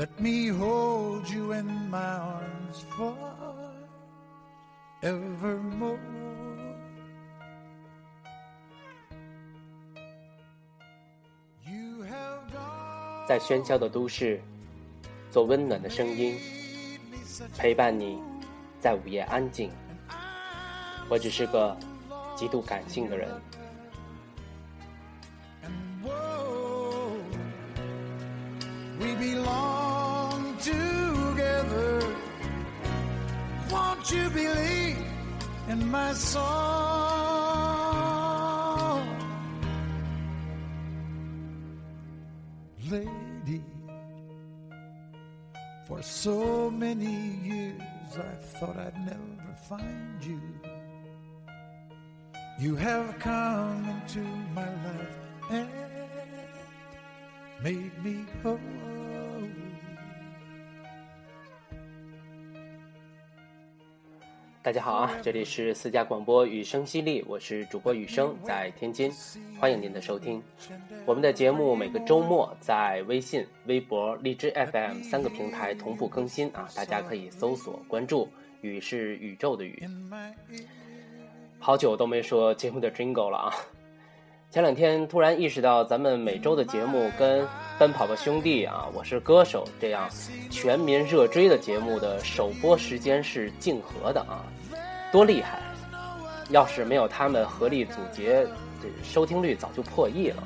[0.00, 2.86] Let me hold you in my arms
[5.02, 5.98] forevermore.
[11.66, 14.40] You have gone 在喧嚣的都市，
[15.30, 16.34] 做温暖的声音，
[17.58, 18.22] 陪伴你，
[18.80, 19.70] 在午夜安静。
[21.10, 21.76] 我只是个
[22.34, 23.28] 极度感性的人。
[36.10, 36.50] My song?
[42.90, 43.62] Lady,
[45.86, 47.80] for so many years
[48.16, 50.40] I thought I'd never find you.
[52.58, 55.18] You have come into my life
[55.50, 55.68] and
[57.62, 59.09] made me whole.
[64.62, 69.10] 大家好啊，这里是私家广播雨声犀利，我是主播雨声，在天津，
[69.58, 70.42] 欢迎您的收听。
[71.06, 78.28] 我们的节目每个周末在微信、微博、荔枝 FM 三个平台同步更新啊，大家可以搜索关注。
[78.60, 79.82] 雨是宇宙的雨。
[81.58, 83.54] 好久都没说节目的 Jingle 了啊！
[84.50, 87.44] 前两天突然意识到，咱们每周的节目跟
[87.78, 90.10] 《奔跑吧兄弟》啊，《我是歌手》这样
[90.50, 94.42] 全民热追的节目的首播时间是竞合的啊，
[95.12, 95.60] 多厉害！
[96.48, 98.44] 要是没有他们合力阻截，
[98.82, 100.42] 这收听率早就破亿了。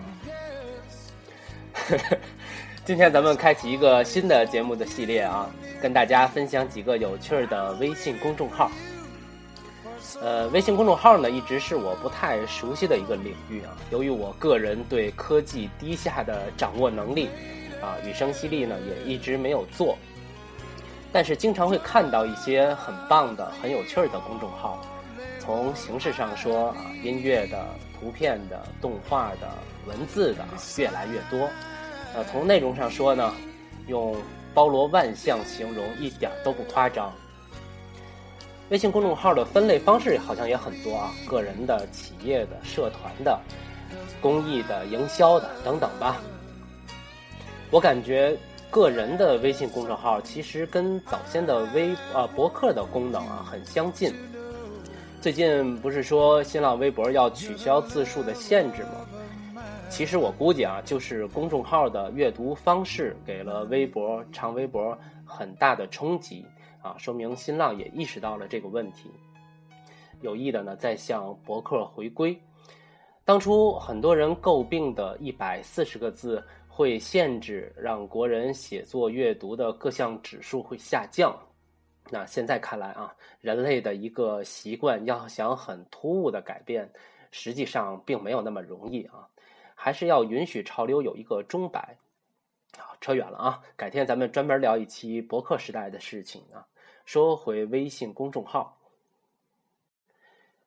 [2.85, 5.49] 今天咱们开启一个新的节目的系列啊，
[5.81, 8.71] 跟大家分享几个有趣的微信公众号。
[10.21, 13.77] 呃，微信公众号呢，一直是我不太熟悉的一个领域啊。
[13.91, 17.29] 由于我个人对科技低下的掌握能力，
[17.83, 19.99] 啊，与生犀利呢也一直没有做。
[21.13, 24.81] 但是经常会看到一些很棒的、很有趣儿的公众号。
[25.39, 27.67] 从形式上说啊，音乐的、
[27.99, 29.49] 图片的、动画的、
[29.87, 30.45] 文字的
[30.79, 31.49] 越来越多。
[32.15, 33.35] 呃，从内容上说呢，
[33.89, 34.17] 用
[34.55, 37.13] 包罗万象形容一点都不夸张。
[38.75, 43.39] 微信公众号的分类方式好像也很多啊，个人的、企业的、社团的、
[44.21, 46.21] 公益的、营销的等等吧。
[47.71, 48.37] 我感觉
[48.71, 54.13] 个人的微信公众号其实跟早先的微呃博客的功能啊很相近。
[55.21, 59.63] 最近不是说新浪微博要取消字数的限制吗？
[59.89, 66.45] 其实我估计啊，就是公众号的阅读方式给了微博、长微博很大的冲击
[66.85, 69.11] 啊，说明新浪也意识到了这个问题，
[70.21, 72.39] 有意的呢在向博客回归。
[73.25, 81.35] 当初很多人诟病的一百四十个字会限制让国人写作阅读的各项指数会下降，
[82.11, 86.93] 那现在看来啊，人类的一个习惯要想很突兀的改变，
[87.31, 89.27] 实际上并没有那么容易啊。
[89.75, 91.97] 还是要允许潮流有一个钟摆。
[92.77, 96.67] 好，扯远了啊，改天咱们专门聊一期博客时代的事情啊。
[97.05, 98.79] 说回微信公众号，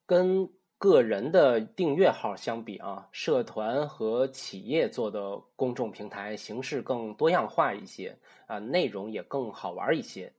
[0.06, 8.16] 跟个人的订阅号相比啊，社团和企业做的公众平台形式更多样化一些
[8.46, 10.32] 啊，内容也更好玩一些。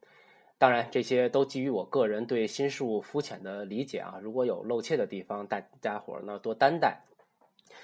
[0.59, 4.19] 当然，这些都基于我个人对新事物肤浅的理解啊。
[4.22, 7.01] 如果有漏怯的地方，大家伙呢多担待。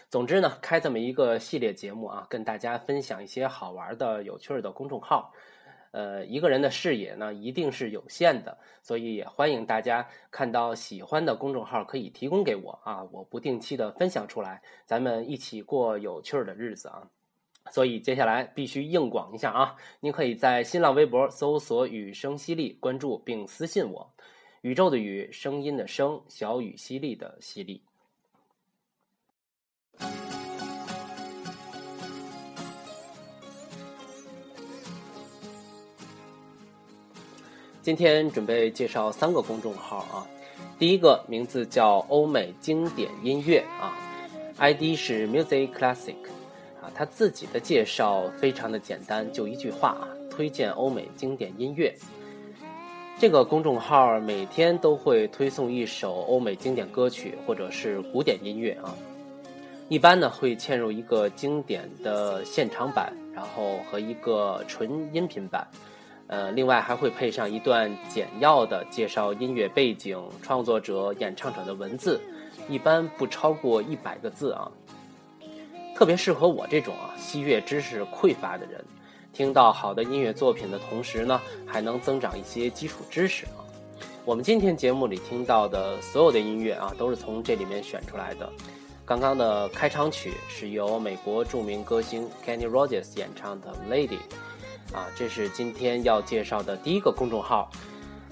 [0.08, 5.32] 总之呢，开这么一个系列节目啊，跟大家分享一些好玩的、有趣的公众号。
[5.94, 17.08] 呃，一个人的视野呢，一定是有限的，所以也欢迎大家看到喜欢的公众号可以提供给我啊，我不定期的分享出来，咱们一起过有趣儿的日子啊。
[17.70, 24.12] 所以接下来必须硬广一下啊，您可以在新浪微博搜索“雨声犀利”，关注并私信我，
[24.62, 27.84] 宇宙的宇，声音的声，小雨犀利的犀利。
[37.84, 40.26] 今天准备介绍三个公众号啊，
[40.78, 43.92] 第一个名字叫欧美经典音乐啊
[44.56, 46.14] ，ID 是 Music Classic，
[46.80, 51.94] 啊，他自己的介绍非常的简单，就一句话啊，推荐欧美经典音乐。
[53.18, 58.96] 这个公众号每天都会推送一首欧美经典歌曲或者是古典音乐啊，
[59.90, 65.68] 一般呢会嵌入一个经典的现场版，然后和一个纯音频版，
[66.34, 72.20] 呃，另外还会配上一段简要的介绍音乐背景、创作者、演唱者的文字，
[72.68, 74.68] 一般不超过一百个字啊，
[75.94, 78.84] 特别适合我这种啊西乐知识匮乏的人。
[79.32, 83.62] 听到好的音乐作品的同时呢，还能增长一些基础知识啊。
[84.24, 88.50] 我们今天节目里听到的所有的音乐啊，都是从这里面选出来的。
[89.04, 94.08] 刚刚的开场曲是由美国著名歌星 Kenny Rogers 演唱的《Lady》，
[94.94, 97.68] 啊，这是今天要介绍的第一个公众号。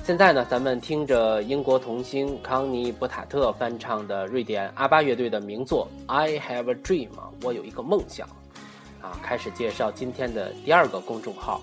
[0.04, 7.08] 现在呢，咱们听着英国童星康尼·博塔特翻唱的瑞典阿巴乐队的名作《I Have a Dream》，
[7.42, 8.28] 我有一个梦想。
[9.00, 11.60] 啊，开始介绍今天的第二个公众号。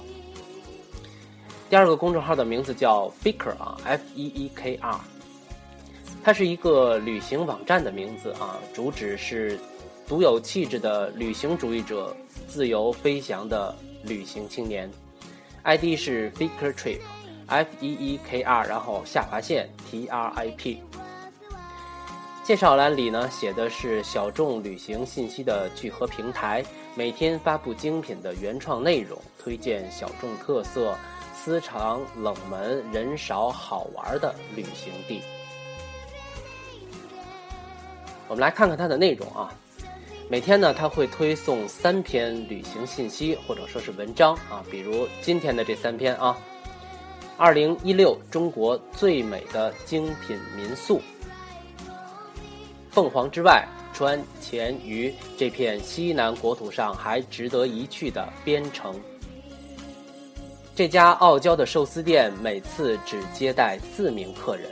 [1.69, 5.00] 第二个公众号的名字叫 Feekr 啊，F E E K R，
[6.22, 9.57] 它是一个旅行网站的名字啊，主旨是
[10.07, 12.13] 独有气质的旅行主义者，
[12.48, 13.74] 自由飞翔的
[14.10, 14.92] 旅行青年。
[15.64, 20.82] ID 是 Feekr Trip，F E E K R，然后下划线 T R I P。
[22.44, 26.66] 介绍栏里呢写的是小众旅行信息的聚合平台。
[26.96, 30.98] 每天发布精品的原创内容，推荐小众特色、
[31.36, 35.22] 私藏冷门、人少好玩的旅行地。
[38.28, 39.54] 我们来看看它的内容啊。
[40.31, 46.38] 每天呢，它会推送三篇旅行信息或者说是文章啊，比如今天的这三篇啊。
[47.36, 51.02] 二零一六中国最美的精品民宿，
[52.92, 53.68] 凤凰之外。
[53.92, 58.98] 川黔渝这片西南国土上还值得一去的边城，
[60.74, 64.70] 这家傲娇的寿司店每次只接待四名客人。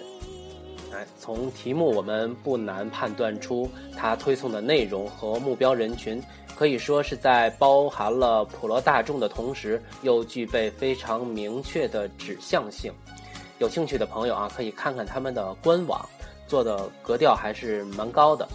[1.19, 6.21] 从题目我们不难判断出，它推送的内容和目标人群
[6.55, 12.91] 可以说是在包含了普罗大众的同时，又具备非常明确的指向性。
[13.59, 16.07] 有兴趣的朋友啊，可以看看他们的官网，
[16.47, 18.47] 做的格调还是蛮高的。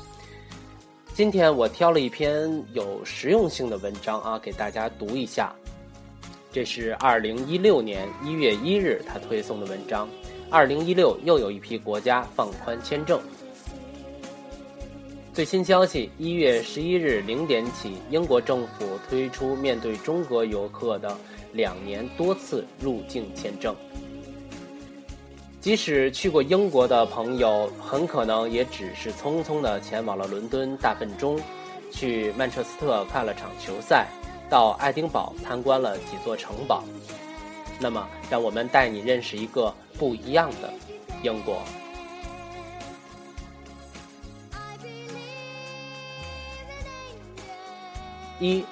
[1.15, 5.53] 今天我挑了一篇有实用性的文章啊，给大家读一下。
[6.51, 10.09] 这是二零一六年一月一日他推送的文章。
[10.53, 13.19] 二零一六又有一批国家放宽签证。
[15.33, 21.17] 最新消息：一月十一日零点起，英国政府推出面对中国游客的
[21.55, 23.75] 两年多次入境签证。
[25.59, 31.41] 即使去过英国的朋友，很可能也只是匆匆的前往了伦敦大笨钟，
[31.91, 34.07] 去曼彻斯特看了场球赛，
[34.51, 36.85] 到爱丁堡参观了几座城堡。
[37.83, 40.73] 那么，让我们带你认识一个不一样的
[41.25, 41.61] 英国。
[48.39, 48.65] 一，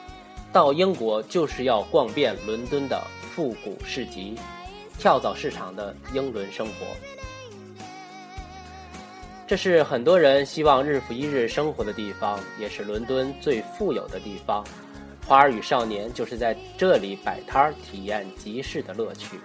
[0.52, 3.04] 到英国就是要逛遍伦敦的
[3.34, 4.38] 复古市集。
[4.98, 6.86] 跳蚤市场的英伦生活，
[9.46, 14.62] 这是很多人希望日复一日生活的地方，也是伦敦最富有的地方。
[15.30, 19.38] 花儿与少年就是在这里摆摊儿，体验集市的乐趣。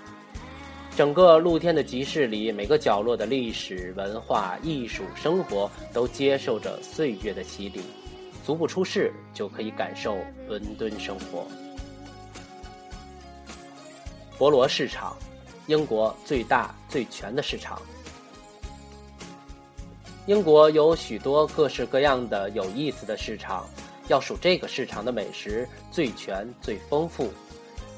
[0.95, 7.81] 整个露天的集市里，每个角落的历史文化、艺术生活都接受着岁月的洗礼。
[8.43, 11.45] 足不出市就可以感受伦敦生活。
[14.39, 15.15] 博罗市场。
[15.67, 17.79] 英国最大最全的市场。
[20.25, 23.67] 英国有许多各式各样的有意思的市场，
[24.07, 27.29] 要数这个市场的美食最全最丰富。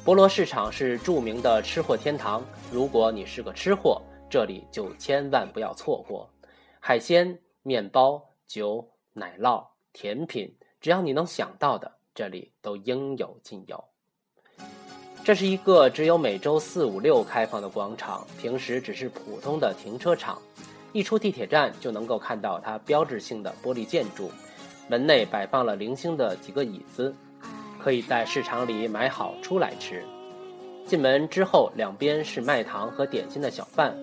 [0.05, 6.29] 博罗市场是著名的吃货天堂，如果你是个吃货，这里就千万不要错过。
[6.79, 13.83] 海鲜、面包、酒、奶酪、甜品，只要你能想到的，这里都应有尽有。
[15.25, 20.41] 这是一个只有每周四五六开放的广场，平时只是普通的停车场。
[20.93, 24.31] 一出地铁站就能够看到它标志性的玻璃建筑，
[24.87, 27.13] 门内摆放了零星的几个椅子，
[27.79, 30.03] 可以在市场里买好出来吃。
[30.85, 33.93] 进门之后，两边是卖糖和点心的小贩，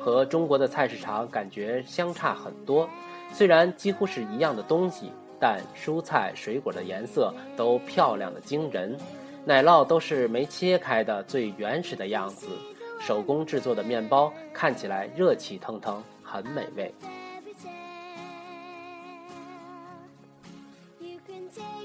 [0.00, 2.88] 和中国的菜市场感觉相差很多。
[3.32, 8.96] 虽然几乎是一样的东西，但蔬菜水果的颜色都漂亮的惊人。
[9.44, 12.48] 奶酪都是没切开的最原始的样子，
[13.00, 16.92] 手工制作的面包看起来热气腾腾，很美味。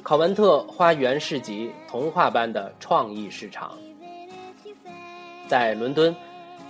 [0.08, 3.78] 考文特花园市集，童话般的创意市场。
[5.50, 6.16] 在伦敦，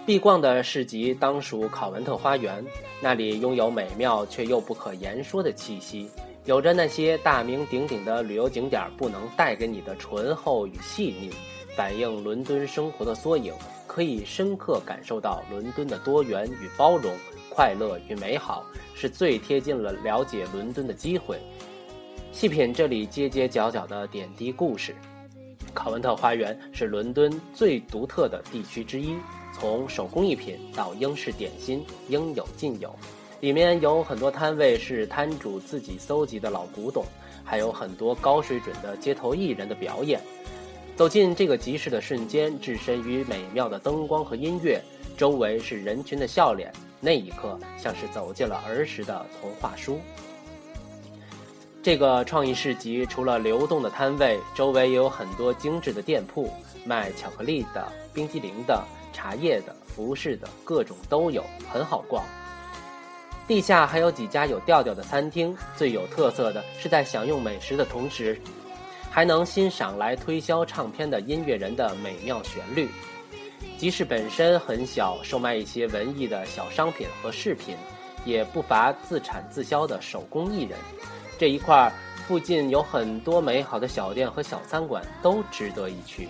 [0.08, 2.66] 必逛的市集当属考文特花园，
[3.00, 6.10] 那里拥有美妙却又不可言说的气息，
[6.46, 11.30] 有着那些大名鼎鼎的旅游景点不能带给你的醇厚与细腻，
[11.76, 13.54] 反映伦敦生活的缩影，
[13.86, 17.14] 可以深刻感受到伦敦的多元与包容、
[17.52, 18.66] 快乐与美好，
[18.96, 21.40] 是最贴近了了解伦敦的机会。
[22.38, 24.96] 细品这里街街角角的点滴故事，
[25.74, 29.16] 考文特花园是伦敦最独特的地区之一。
[29.52, 32.96] 从手工艺品到英式点心，应有尽有。
[33.40, 37.04] 里面有很多摊位是摊主自己搜集的老古董，
[37.44, 40.22] 还有很多高水准的街头艺人的表演。
[40.96, 44.80] 走进这个集市的瞬间，置身于美妙的灯光和音乐，
[45.18, 50.00] 周围是人群的笑脸，那一刻像是走进了儿时的童话书。
[51.88, 56.52] 这个创意市集除了流动的摊位，周围也有很多精致的店铺，
[56.84, 61.42] 卖巧克力的、冰激凌的、茶叶的、服饰的，各种都有，
[61.72, 62.26] 很好逛。
[63.48, 68.38] 地下还有几家有调调的餐厅，最有特色的是在享用美食的同时，
[69.10, 72.90] 还能欣赏来推销唱片的音乐人的美妙旋律。
[73.78, 77.78] 集市本身很小，售卖一些文艺的小商品和饰品，
[78.26, 80.78] 也不乏自产自销的手工艺人。
[81.38, 81.94] 这一块儿
[82.28, 86.28] 附近有很多美好的小店和小餐馆，都值得一去。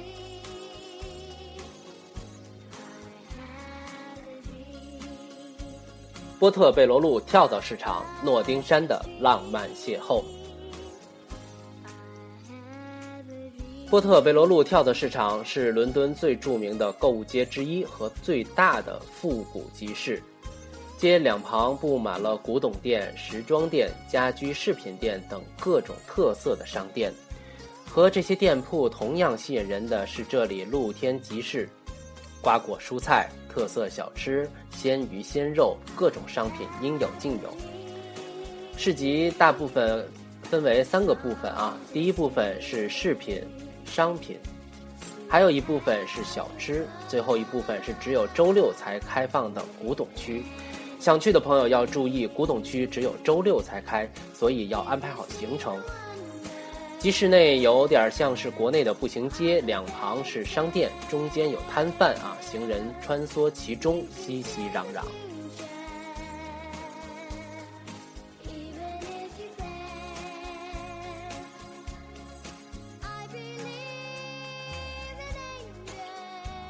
[6.37, 10.23] 波特贝罗路跳蚤市场，诺丁山的浪漫邂逅。
[13.89, 20.21] 波特贝罗路跳蚤市场是伦敦最著名的购物街之一和最大的复古集市。
[20.97, 27.13] 街两旁布满了古董店、时装店、家居饰品店等各种特色的商店。
[27.87, 31.69] 和这些店铺同样吸引人的是这里露天集市，
[32.41, 37.55] 瓜果蔬菜、特色小吃、鲜鱼鲜肉，各种商品应有尽有。
[38.75, 40.07] 市集大部分
[40.41, 43.43] 分为三个部分啊，第一部分是饰品、
[43.85, 44.37] 商品，
[45.29, 50.43] 还有一部分是小吃，最后一部分是只有周六才开放的古董区。
[50.99, 55.81] 想去的朋友要注意，古董区只有周六才开，所以要安排好行程。
[56.99, 65.03] 集市内有点像是国内的步行街，两旁是商店，中间有摊贩啊，行人穿梭其中，熙熙攘攘。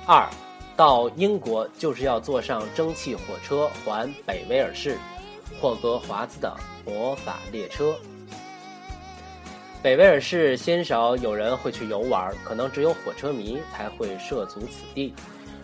[0.05, 0.29] 二。
[0.77, 4.95] 到英国就是要坐上蒸汽火车环北威尔士，
[5.59, 6.55] 霍格华兹的
[6.85, 7.95] 魔法列车。
[9.81, 15.15] 北威尔士鲜少有人会去游玩，可能只有火车迷才会涉足此地，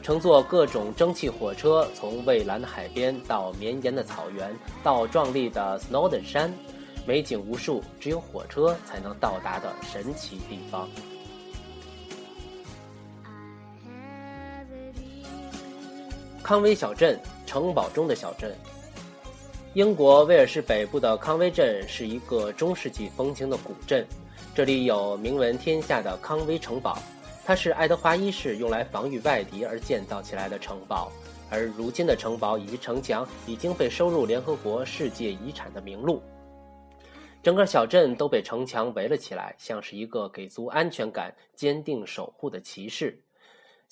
[0.01, 4.51] 乘坐各种蒸汽火车，从蔚蓝的海边到绵延的草原，
[4.81, 6.51] 到壮丽的 Snowdon 山，
[7.05, 10.89] 美景无数，只有火车才能到达的神奇地方。
[16.43, 18.53] 康威小镇，城堡中的小镇。
[19.75, 24.05] 英国威尔士北部的康威镇是一个中世纪风情的古镇，
[24.53, 26.99] 这里有名闻天下的康威城堡，
[27.45, 31.09] 它是爱德华一世用来防御外敌而建造起来的城堡，
[31.49, 36.21] 而如今的城堡以及城墙已经被收入联合国世界遗产的名录。
[37.41, 43.17] 整个小镇都被城墙围了起来，像是一个给足安全感、坚定守护的骑士。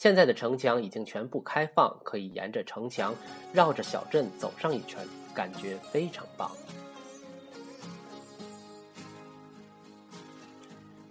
[0.01, 3.13] 现在的城墙已经全部开放，可以沿着城墙
[3.53, 6.49] 绕着小镇走上一圈，感觉非常棒。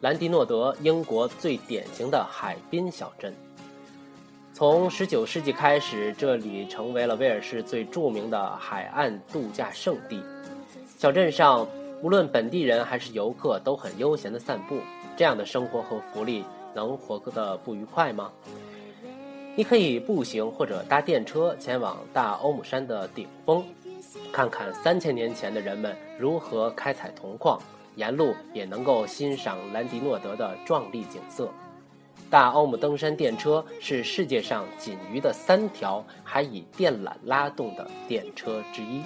[0.00, 3.32] 兰迪诺德，英国最典型的海滨小镇。
[4.52, 10.20] 从19世纪开始，这里成为了威尔士最著名的海岸度假胜地。
[10.98, 11.64] 小镇上，
[12.02, 14.80] 无论本地人还是游客都很悠闲的散步。
[15.16, 16.44] 这样的生活和福利，
[16.74, 18.32] 能活得不愉快吗？
[19.56, 23.62] 你可以步行或者搭电车前往大欧姆山的顶峰，
[24.32, 27.60] 看看三千年前的人们如何开采铜矿，
[27.94, 31.52] 沿路也能够欣赏兰迪诺德的壮丽景色。
[32.30, 39.02] 大欧姆登山电车是世界上仅余的三条还以电缆拉动的电车之一。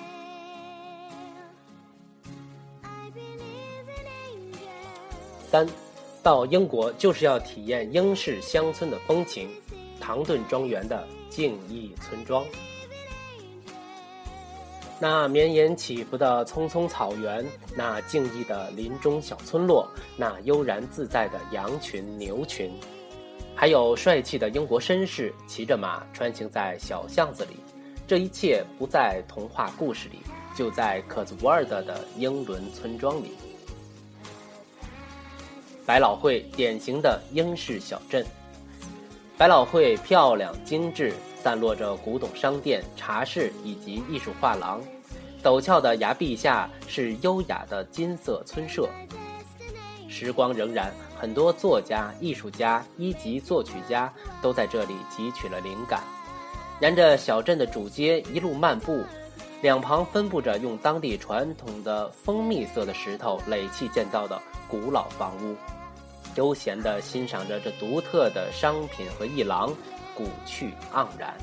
[5.50, 5.66] 三，
[6.22, 9.48] 到英国就是要体验英式乡村的风情。
[10.04, 12.44] 唐顿庄园的静逸村庄。
[15.00, 17.42] 那绵延起伏的葱葱草原，
[17.74, 22.70] 那静谧的林中小村落，那悠然自在的羊群牛群，
[23.56, 27.56] 还有帅气的英国绅士骑着马穿行在小巷子里，
[28.06, 30.18] 这一切不在童话故事里，
[30.54, 33.30] 就在克兹沃尔德的英伦村庄里。
[35.86, 38.24] 百老汇典型的英式小镇，
[39.36, 41.14] 百老汇漂亮精致。
[41.44, 44.80] 散落着古董商店、茶室以及艺术画廊，
[45.42, 48.88] 陡峭的崖壁下是优雅的金色村舍。
[50.08, 54.10] 时光荏苒，很多作家、艺术家、一级作曲家
[54.40, 56.00] 都在这里汲取了灵感。
[56.80, 59.04] 沿着小镇的主街一路漫步，
[59.60, 65.54] 两旁分布着用当地传统的蜂蜜色的石头垒砌建造的古老房屋，
[66.36, 69.74] 悠闲地欣赏着这独特的商品和艺廊。
[70.16, 71.34] 古趣盎然。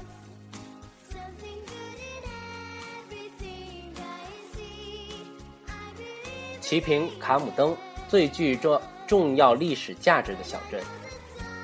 [6.62, 7.76] 齐平卡姆登
[8.08, 10.82] 最具重重要历史价值的小镇。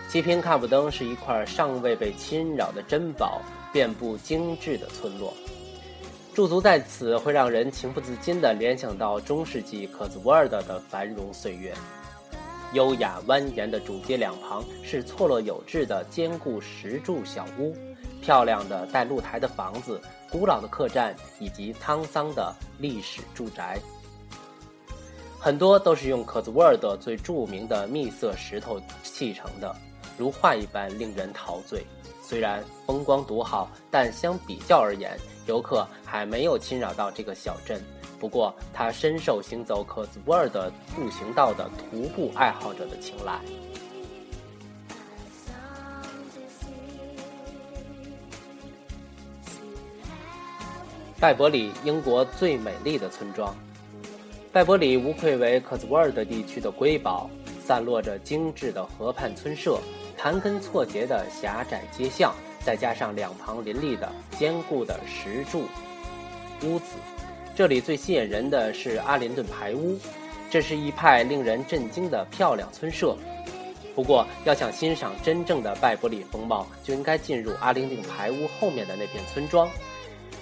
[0.09, 3.41] 齐平卡姆登是一块尚未被侵扰的珍宝，
[3.71, 5.33] 遍布精致的村落。
[6.33, 11.73] 驻足在此，会让人情不自禁地联想到中世纪科兹沃尔德的繁荣岁月。
[12.73, 17.75] 优雅蜿蜒的主街两旁是错落有致的坚固石柱小屋，
[18.21, 23.79] 漂亮的带露台的房子，古老的客栈以及沧桑的历史住宅，
[25.39, 29.73] 很多都是用科兹沃尔德最著名的蜜色石头砌成的，
[30.17, 31.85] 如画一般令人陶醉。
[32.21, 37.81] 虽然风光独好，但相比较而言，游客还没有侵扰到这个小镇。
[38.19, 43.39] 不过，它深受行走科兹沃尔德步行道的徒步爱好者的青睐。
[51.19, 53.55] 拜伯里，英国最美丽的村庄。
[54.51, 57.29] 拜伯里无愧为科兹沃尔德地区的瑰宝，
[57.63, 59.79] 散落着精致的河畔村舍、
[60.17, 65.65] 盘根错节的狭窄街巷，再加上两旁林立的坚固的石柱
[66.63, 66.95] 屋子。
[67.57, 69.97] 这里最吸引人的是阿林顿排屋，
[70.47, 73.17] 这是一派令人震惊的漂亮村舍。
[73.95, 79.67] 不过，要想欣赏真正的拜伯里风貌，就应该进入阿灵顿排屋后面的那片村庄。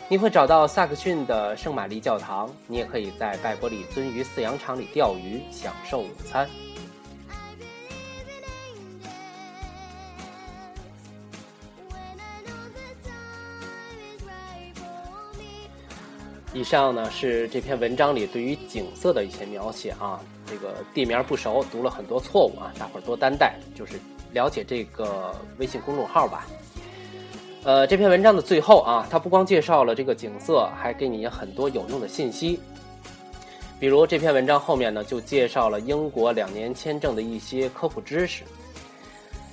[0.09, 6.45] 你会找到萨克逊的圣玛丽教堂，你也可以在拜伯里鳟鱼饲养场里钓鱼，享受午餐。
[16.55, 23.59] 以上呢是这篇文章里对于景色的一些描写啊，这个地名不熟，读了很多错误啊，大伙儿多担待。
[23.75, 23.99] 就是
[24.31, 26.47] 了解这个微信公众号吧。
[27.65, 32.57] 呃，这篇文章的最后啊，它不光介绍了这个景色，还给你很多有用的信息。
[33.77, 38.43] 比如这篇文章后面呢，就介绍了英国两年签证的一些科普知识。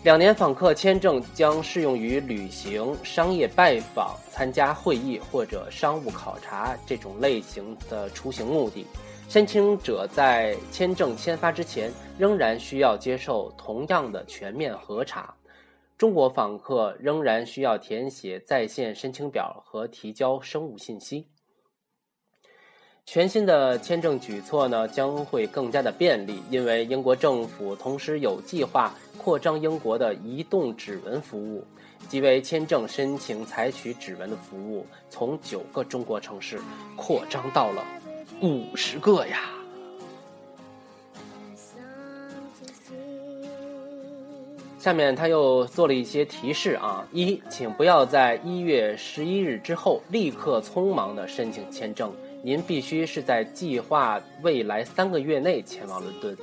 [0.05, 8.85] 两年访客签证将适用于旅行、商业拜访、参加会议或者商务考察这种类型的出行目的。
[9.29, 11.89] 申请者在签证签发之前，
[12.19, 15.33] 仍然需要接受同样的全面核查。
[15.97, 21.29] 中国访客仍然需要填写在线申请表和提交生物信息。
[23.05, 31.63] 全新的签证举措呢，将会更加的便利，因为英国政府同时有计划扩张英国的移动指纹服务，
[32.09, 36.59] 即为签证申请采取指纹的服务，从九个中国城市
[36.97, 37.85] 扩张到了
[38.41, 39.51] 五十个呀。
[44.79, 52.11] 下面他又做了一些提示啊：一，请不要在一月十一日之后立刻匆忙的申请签证。
[52.45, 56.37] 您必须是在计划未来三个月内前往伦敦。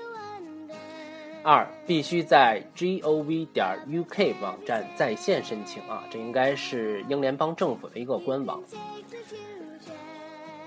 [1.43, 8.61] 二，必须在 gov 点 uk 网站在线申请啊，这应该是英联邦政府的一个官网。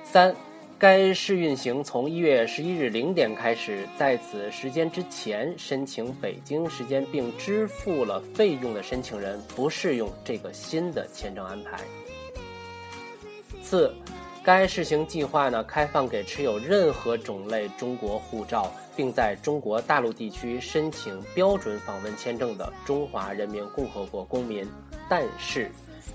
[0.03, 0.35] 三，
[0.79, 11.81] 该试运行从一月十一日零点开始，在此时间之前申请北京时间并支付了费用的申请人不适用这个新的签证安排。
[13.63, 13.95] 四。
[14.45, 24.69] 该试行计划呢，开放给持有任何种类中国护照，并在中国大陆地区申请标准访问签证的中华人民共和国公民，
[25.09, 25.71] 但是，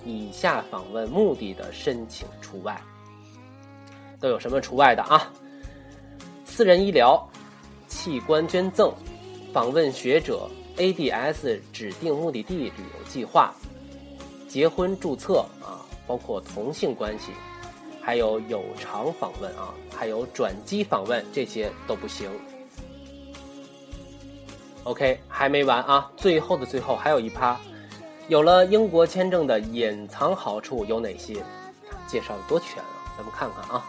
[0.06, 2.78] 以下访问目的的申请除外。
[4.20, 5.32] 都有什么除外的啊？
[6.44, 7.26] 私人医疗、
[7.88, 8.92] 器官捐赠、
[9.54, 13.54] 访问学者、ADS 指定目的地旅游计划、
[14.50, 17.32] 结婚注册啊，包括同性关系。
[18.08, 22.32] 还有有偿访问啊，还有转机访问，这些都不行。
[24.86, 27.60] OK，还没完啊，最后的最后还有一趴，
[28.30, 31.44] 有了英国签证的隐藏好处有哪些？
[32.08, 33.86] 介绍的多全啊，咱们看看啊。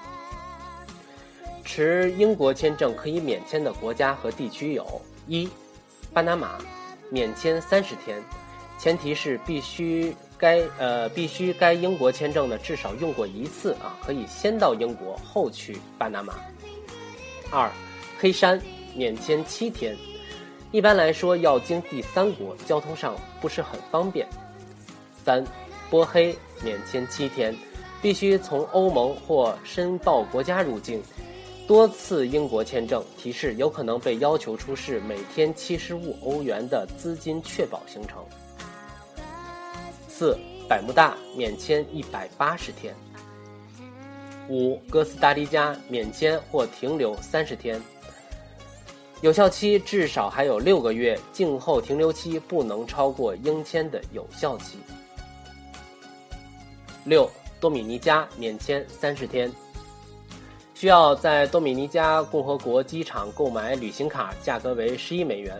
[1.64, 5.48] 持英国签证可以免签的国家和地区有：一、
[6.12, 6.58] 巴拿马，
[7.08, 8.20] 免签三十天，
[8.80, 10.16] 前提是必须。
[10.38, 16.34] 该呃必须该英国签证呢至少用过一次啊，可以先到英国后去巴拿马。
[17.50, 17.70] 二，
[18.18, 18.60] 黑山
[18.94, 19.96] 免签七天，
[20.70, 24.26] 一般来说要经第三国，交通上不是很方便。
[25.24, 25.44] 三，
[25.90, 27.54] 波黑免签七天，
[28.00, 31.02] 必须从欧盟或申报国家入境，
[31.66, 38.22] 多次英国签证提示有可能被要求出示每天七十五欧元的资金确保行程。
[40.18, 40.36] 四，
[40.68, 42.92] 百慕大免签一百八十天。
[44.48, 47.80] 五，哥斯达黎加免签或停留三十天，
[49.20, 54.78] 有效期至少还有六个月，静候停留期不能超过应签的有效期。
[57.04, 59.48] 六，多米尼加免签三十天，
[60.74, 65.56] 需要在多米尼加共和国机场购买旅行卡，价格为十一美元。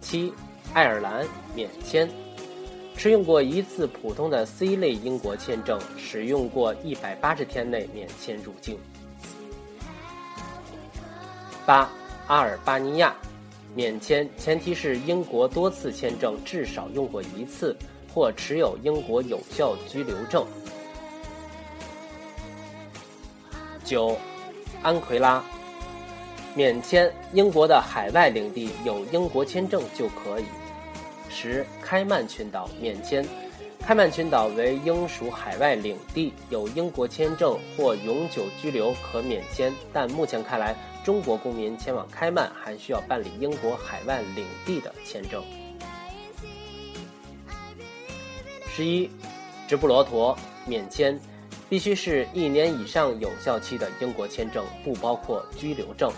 [0.00, 0.32] 七，
[0.74, 2.08] 爱尔兰免签。
[3.02, 8.76] 使用过一次普通的 C 类英国签证，使用过一百八十天内免签入境。
[11.64, 11.88] 八，
[12.26, 13.16] 阿尔巴尼亚，
[13.74, 17.74] 免签前提是英国多次签证至少用过一次，
[18.12, 20.46] 或持有英国有效居留证。
[23.82, 24.14] 九，
[24.82, 25.42] 安奎拉，
[26.54, 30.44] 免签英国的海外领地有英国签证就可以。
[31.30, 33.24] 十，开曼群岛免签。
[33.80, 45.42] 开曼群岛为英属海外领地，有英国签证或永久居留可免签，但目前看来，中国公民前往开曼还需要办理英国海外领地的签证。
[48.68, 49.10] 十一，
[49.66, 51.18] 直布罗陀免签，
[51.70, 56.12] 必须是一年以上有效期的英国签证，不包括居留证。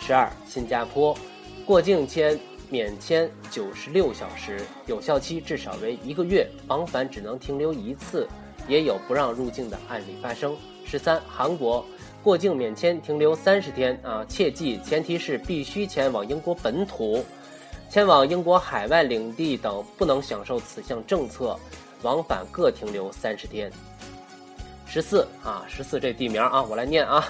[0.00, 1.16] 十二，新加坡
[1.64, 2.38] 过境签。
[2.70, 8.28] 免签九十六小时，有效期至少为一个月，往返只能停留一次，
[8.66, 10.56] 也有不让入境的案例发生。
[10.84, 11.84] 十三，韩国
[12.22, 17.24] 过境免签停留三十天啊，切记前提是必须前往英国本土，
[17.90, 21.58] 前往英国海外领地等不能享受此项政策，
[22.02, 23.70] 往返各停留三十天。
[24.86, 27.26] 十四啊，十四这地名啊，我来念啊，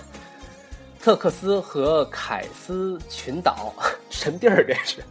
[1.01, 3.75] 特克斯和凯斯群岛，
[4.11, 5.03] 什么地儿这是？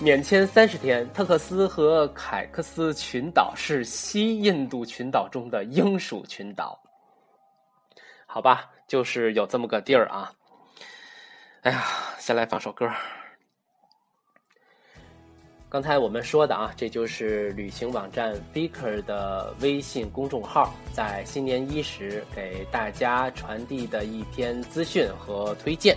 [0.00, 1.08] 免签三十天。
[1.12, 6.80] 特克斯和凯克斯群岛是西印度群岛中的英属群岛。
[8.26, 10.32] 好吧，就是有这么个地儿啊。
[11.62, 11.84] 哎呀，
[12.18, 12.90] 先来放首歌。
[15.68, 25.96] 刚才我们说的啊，这就是旅行网站 Viker 的微信公众号，在新年伊始给大家传递的一篇资讯和推荐。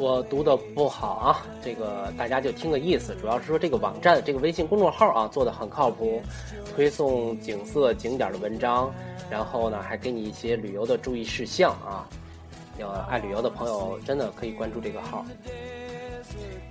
[0.00, 3.14] 我读的不好啊，这个大家就听个意思。
[3.20, 6.22] 主要是说这个网站，这个微信公众号啊，做的很靠谱，
[6.74, 8.90] 推送景色景点的文章，
[9.30, 12.08] 然后呢还给你一些旅游的注意事项啊。
[12.78, 15.22] 要爱旅游的朋友真的可以关注这个号。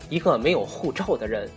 [0.10, 1.48] 一个没有护照的人，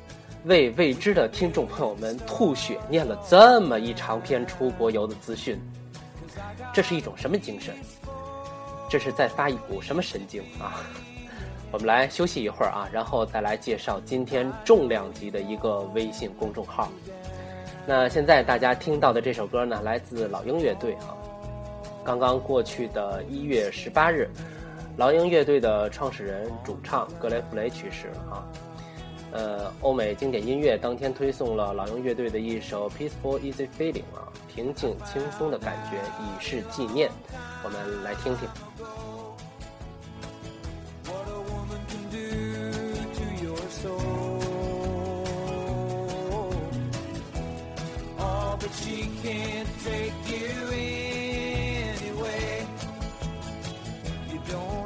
[0.44, 5.58] 为未知的听众朋友们吐血念了这么一长篇出国游的资讯，
[6.74, 7.74] 这是一种什么精神？
[8.90, 10.84] 这是在发一股什么神经啊？
[11.72, 16.90] 我们来休息一会儿啊，然后再来介绍今天重量级的一个微信公众号。
[17.86, 21.16] 那现在大家听到的这首歌呢，来自老鹰乐队啊。
[22.04, 24.28] 刚刚过去的一月十八日，
[24.98, 28.44] 老鹰乐队的创始人、主唱格雷弗雷去世了啊。
[29.32, 37.10] 呃，欧美经典音乐当天推送了老鹰乐队的一首《Peaceful Easy Feeling》啊，平静轻松的感觉，以示纪念。
[37.64, 38.46] 我们来听听。
[43.84, 44.38] Oh,
[48.80, 50.68] she can't take you
[51.90, 52.66] anyway.
[54.30, 54.81] You don't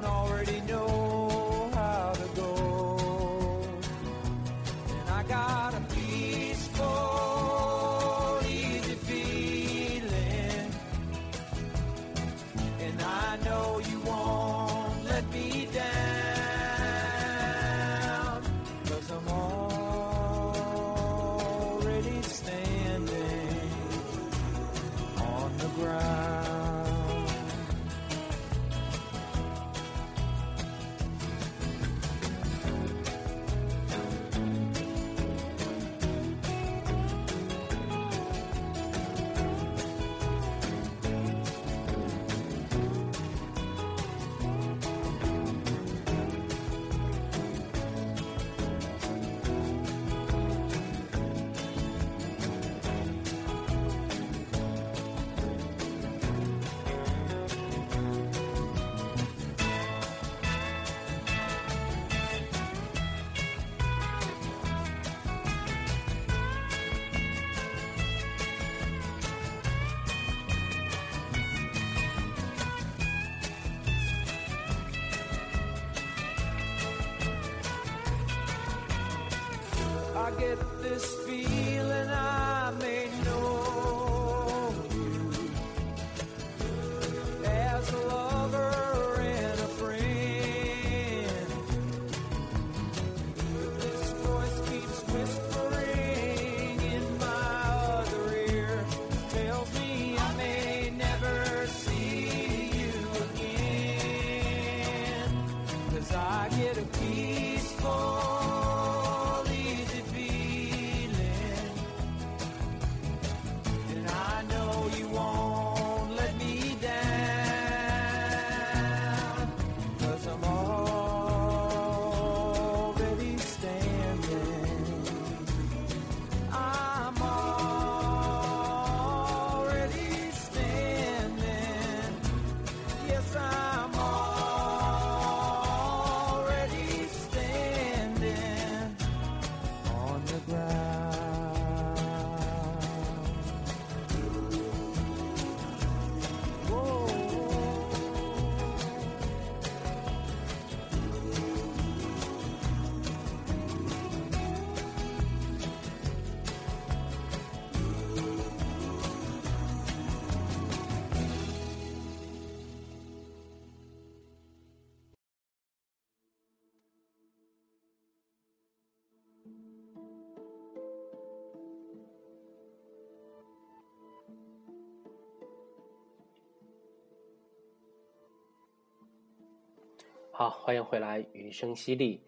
[180.39, 182.21] 好，欢迎回来，余生犀利。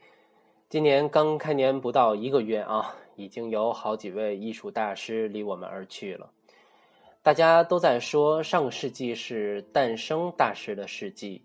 [0.71, 6.31] 今年刚开年不到一个月啊，已经有好几位艺术大师离我们而去了。
[7.23, 11.45] 大家都在说上个世纪是诞生大师的世纪，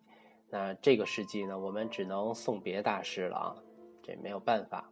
[0.49, 3.55] 那这个世纪呢，我们只能送别大师了啊，
[4.01, 4.89] 这没有办法。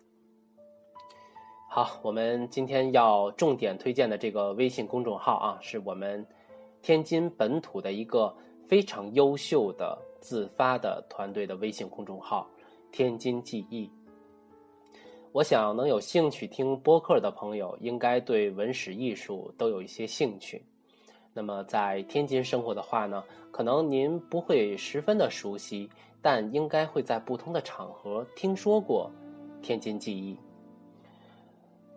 [1.70, 6.28] 好，我们今天要重点推荐的这个微信公众号啊，是我们
[6.82, 8.36] 天津本土的一个
[8.72, 12.48] 非常优秀的自发的团队的微信公众号
[12.90, 13.92] “天津记忆”。
[15.34, 20.64] 我想能有兴趣听播客的朋友，应该对文史艺术都有一些兴趣。
[21.34, 25.90] 那么在天津生活的话呢，可能您不会十分的熟悉，
[26.22, 29.12] 但应该会在不同的场合听说过
[29.62, 30.38] “天津记忆”。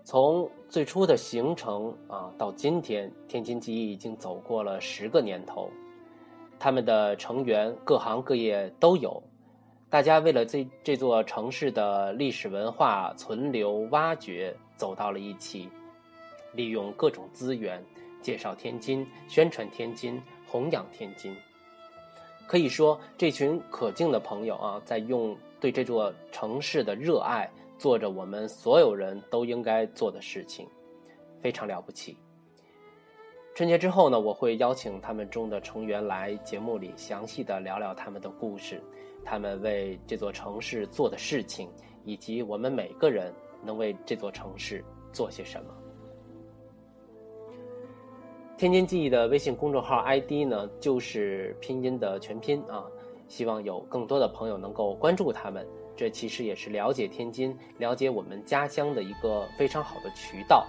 [0.02, 5.70] 从最初的形成啊，到今天，天津记忆已经走过了十个年头。
[6.64, 9.22] 他们的成员各行各业都有，
[9.90, 15.68] 大家为了这这座城市的历史文化存留挖掘，走到了一起，
[16.54, 17.84] 利用各种资源
[18.22, 21.36] 介绍天津、宣传天津、弘扬天津。
[22.46, 27.46] 可以说，这群可敬的朋友啊，在用对这座城市的热爱。
[27.76, 30.66] 做着我们所有人都应该做的事情，
[31.42, 32.16] 非常了不起。
[33.54, 38.82] 春节之后呢，我会邀请他们中的成员来节目里详细的聊聊他们的故事，
[39.24, 41.70] 他们为这座城市做的事情，
[42.04, 45.72] 以及我们每个人能为这座城市做些什么。
[48.56, 52.84] 天津记忆的微信公众号 ID 呢，就是拼音的全拼啊，
[53.28, 55.64] 希望有更多的朋友能够关注他们。
[55.94, 60.66] 这其实也是了解天津、了解我们家乡的一个非常好的渠道。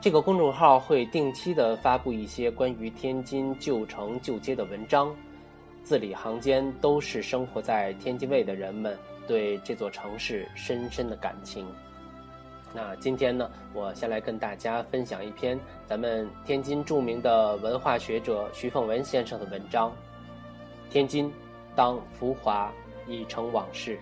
[0.00, 5.12] 这个公众号会定期的发布一些关于天津旧城旧街的文章，
[5.82, 11.66] 字里行间都是生活在天津卫的人们对这座城市深深的感情。
[12.72, 19.90] 那今天呢，我先来跟大家分享一篇咱们天津著名的文化学者徐凤文先生的文章：
[20.92, 21.32] 《天津，
[21.74, 22.72] 当浮华》。
[23.10, 23.98] 已成往事。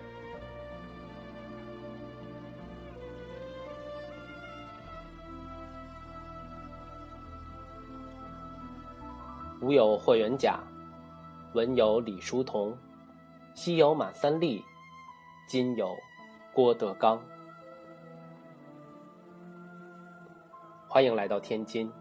[9.67, 10.57] 古有霍元甲，
[11.53, 12.73] 文有李叔同，
[13.53, 14.63] 西有马三立，
[15.45, 15.93] 今有
[16.53, 17.21] 郭德纲。
[20.87, 21.91] 欢迎来到天津。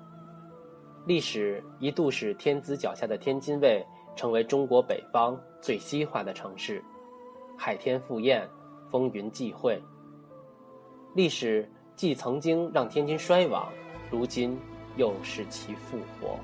[1.07, 6.81] 历史一度使天子脚下的天津卫成为中国北方最西化的城市。
[7.59, 8.49] 海天赴宴，
[8.89, 9.83] 风云际会。
[11.17, 13.69] 历史既曾经让天津衰亡，
[14.09, 14.57] 如今
[14.97, 16.39] 又使其复活。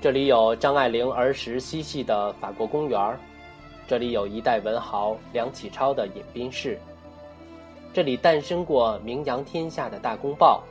[0.00, 3.18] 这里有张爱玲儿时嬉戏的法国公园
[3.86, 6.78] 这里有一代文豪梁启超的饮冰室，
[7.92, 10.62] 这里诞生过名扬天下的大公报，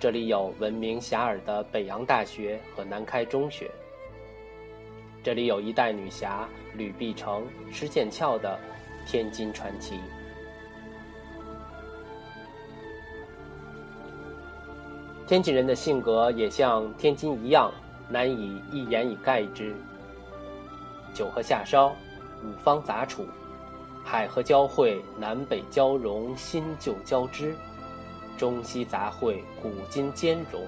[0.00, 3.70] 这里有闻名遐迩的北洋大学和南开中学，
[5.22, 8.58] 这里有一代女侠吕碧城、施剑翘的
[9.06, 9.98] 天津传奇。
[15.26, 17.70] 天津人的性格也像天津一样
[18.08, 19.74] 难以一言以概之。
[21.12, 21.88] 九河下梢，
[22.42, 23.26] 五方杂处，
[24.04, 27.54] 海河交汇，南北交融，新旧交织，
[28.36, 30.66] 中西杂烩，古今兼容，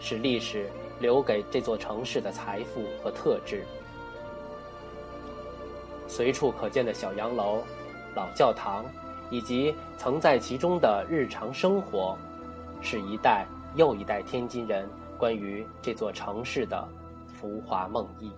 [0.00, 0.68] 是历史
[1.00, 3.64] 留给这座城市的财富和特质。
[6.08, 7.62] 随处可见的小洋楼、
[8.14, 8.84] 老教堂，
[9.30, 12.18] 以及曾在其中的日常生活，
[12.82, 14.86] 是一代又一代天津人
[15.22, 16.88] 关于这座城市的
[17.28, 18.32] 浮华梦呓。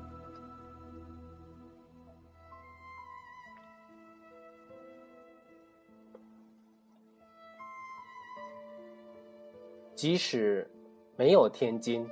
[9.95, 10.71] 即使
[11.17, 12.07] 没有天津，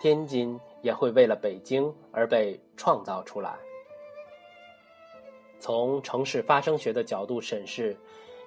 [0.00, 3.58] 天津也会为了北京而被创造出来。
[5.58, 7.96] 从城市发生学的角度审视，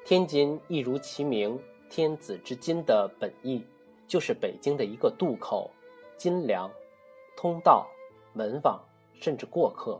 [0.05, 3.61] 天津一如其名“天子之津”的本意，
[4.07, 5.69] 就是北京的一个渡口、
[6.17, 6.71] 金梁、
[7.35, 7.87] 通道、
[8.33, 8.81] 门房，
[9.19, 9.99] 甚至过客。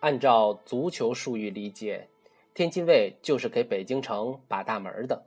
[0.00, 2.08] 按照足球术语理解，
[2.54, 5.26] 天津卫就是给北京城把大门的。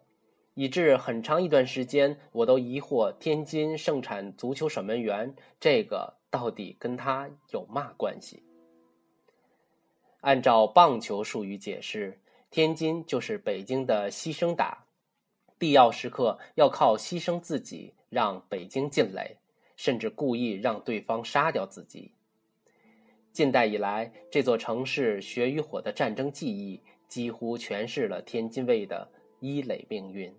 [0.53, 8.41] 以致很长一段时间，我都疑惑天津盛产足球守门员，这个到底跟他有嘛关系？
[10.21, 12.19] 按照棒球术语解释，
[12.49, 14.86] 天津就是北京的牺牲打，
[15.57, 19.37] 必要时刻要靠牺牲自己让北京进垒，
[19.75, 22.11] 甚至故意让对方杀掉自己。
[23.31, 29.07] 近代以来，这座城市血与火的战争记忆，几乎诠释了天津卫的
[29.39, 30.33] 一垒命运。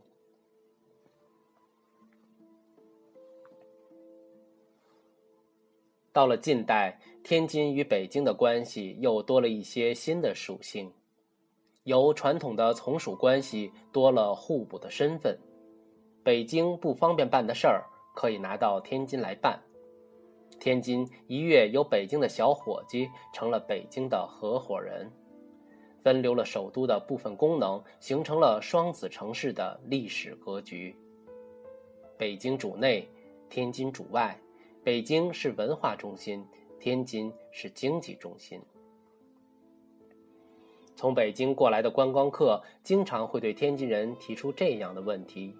[6.12, 10.92] 到了近代，天津与北京的关系又多了一些新的属性，
[11.88, 15.38] 由传统的从属关系多了互补的身份。
[16.22, 17.82] 北京不方便办的事儿，
[18.14, 19.58] 可以拿到天津来办；
[20.60, 25.10] 天津一跃由北京的小伙计成了北京的合伙人，
[26.02, 30.94] 分流了首都的部分功能，形成了双子城市的历史格局。
[32.18, 33.08] 北京主内，
[33.48, 34.38] 天津主外。
[34.84, 36.46] 北京是文化中心，
[36.78, 38.60] 天津是经济中心。
[40.98, 45.54] 从北京过来的观光客经常会对天津人提出这样的问题：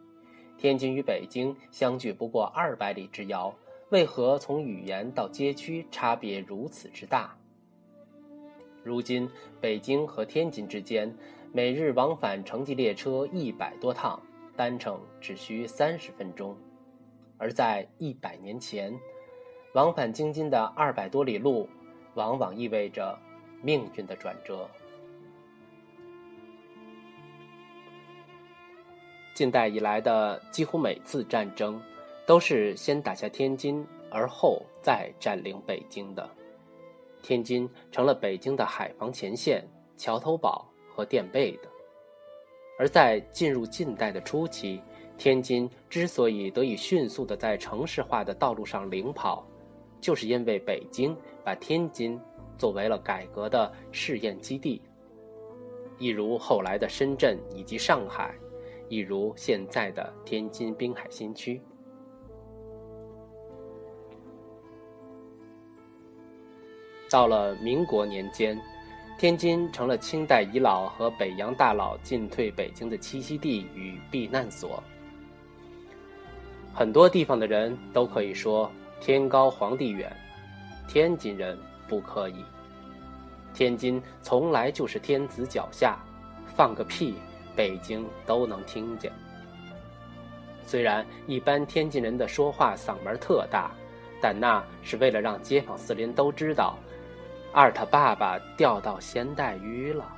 [0.56, 3.54] 天津与北京相距不过二百里之遥，
[3.90, 7.38] 为何从语言到街区差别如此之大？
[8.82, 11.16] 如今，北京和天津之间
[11.52, 14.20] 每日往返城际列车一百多趟，
[14.56, 16.56] 单程只需三十分钟，
[17.36, 18.92] 而在一百年前。
[19.74, 21.68] 往返京津的二百多里路，
[22.14, 23.16] 往往意味着
[23.62, 24.68] 命运的转折。
[29.38, 31.80] 近代以来的几乎每次战争，
[32.26, 36.28] 都是先打下天津，而后再占领北京的。
[37.22, 39.64] 天津成了北京的海防前线、
[39.96, 41.68] 桥头堡和垫背的。
[42.80, 44.82] 而在进入近代的初期，
[45.16, 49.46] 天津之所以得以迅速的在城市化的道路上领跑，
[50.00, 52.20] 就是因为北京把天津
[52.56, 54.82] 作为了改革的试验基地，
[55.96, 58.34] 一如后来的深圳以及上海，
[58.88, 61.60] 一如现在的天津滨海新区。
[67.10, 68.60] 到了民国年间，
[69.18, 74.82] 天津成了清代遗老和北洋大佬进退北京的栖息地与避难所。
[76.74, 78.70] 很多地方的人都可以说。
[79.00, 80.12] 天高皇帝远，
[80.88, 82.44] 天津人不可以。
[83.54, 86.00] 天津从来就是天子脚下，
[86.46, 87.14] 放个屁，
[87.58, 89.12] 北京都能听见。
[90.62, 93.72] 虽然一般天津人的说话嗓门特大，
[94.22, 96.78] 但那是为了让街坊四邻都知道，
[97.52, 100.14] 二他爸爸钓到咸带鱼了。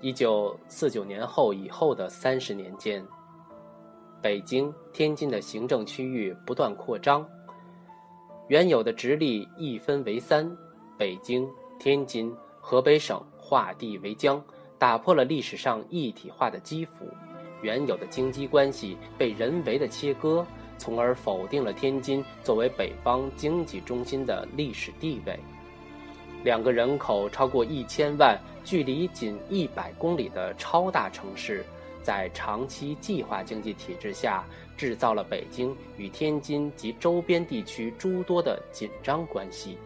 [0.00, 3.04] 一九四九年后以后的三十年间，
[4.22, 7.26] 北京、天津的行政区域不断扩张，
[8.48, 10.50] 原有的直隶一分为三，
[10.98, 11.48] 北京、
[11.78, 14.42] 天津、河北省划地为疆，
[14.78, 16.90] 打破了历史上一体化的基础，
[17.62, 20.46] 原有的京畿关系被人为的切割，
[20.76, 25.38] 从而否定了天津作为北方经济中心的历史地位。
[26.44, 28.38] 两个人口超过一千万。
[28.62, 31.64] 距离仅一百公里的超大城市，
[32.02, 34.44] 在长期计划经济体制下，
[34.76, 39.78] 制造了北京与天津及周边地区诸多的紧张关系。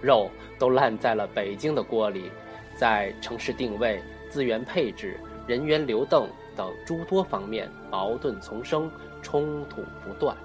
[0.00, 2.30] 肉都烂在了北京的锅里，
[2.76, 8.90] 在城市定位、资源配置、人员流动等诸多方面矛盾丛生，
[9.22, 10.36] 冲突不断。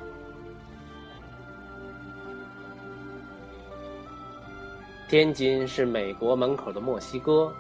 [5.10, 7.52] 天津是美国门口的墨西哥，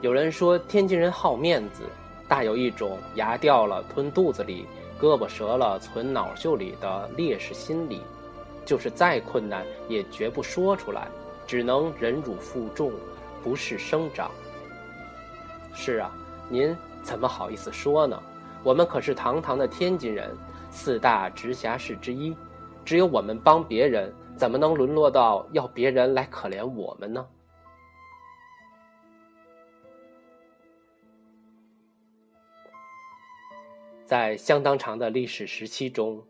[0.00, 1.84] 有人说天津人好面子，
[2.30, 4.64] 大有一种牙掉了吞肚子里，
[5.00, 8.02] 胳膊折了存脑袖里的烈士心理，
[8.64, 11.08] 就是再困难也绝不说出来。
[11.44, 12.92] 只能忍辱负重，
[13.42, 14.30] 不是生长。
[15.74, 16.12] 是啊，
[16.48, 18.22] 您怎么好意思说呢？
[18.62, 20.30] 我们可是堂堂的天津人，
[20.70, 22.32] 四大直辖市之一。
[22.84, 27.26] 只有我们帮别人，怎么能沦落到要别人来可怜我们呢？
[34.10, 36.20] 在相当长的历史时期中，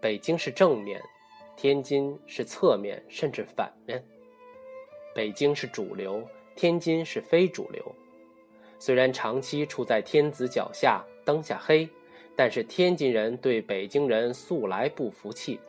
[0.00, 0.98] 北京是正面，
[1.58, 4.02] 天津是侧面，甚至反面。
[5.14, 6.26] 北京是主流，
[6.56, 7.84] 天津是非主流。
[8.78, 11.86] 虽然长期处在天子脚下，灯下黑，
[12.34, 15.60] 但是天津人对北京人素来不服气。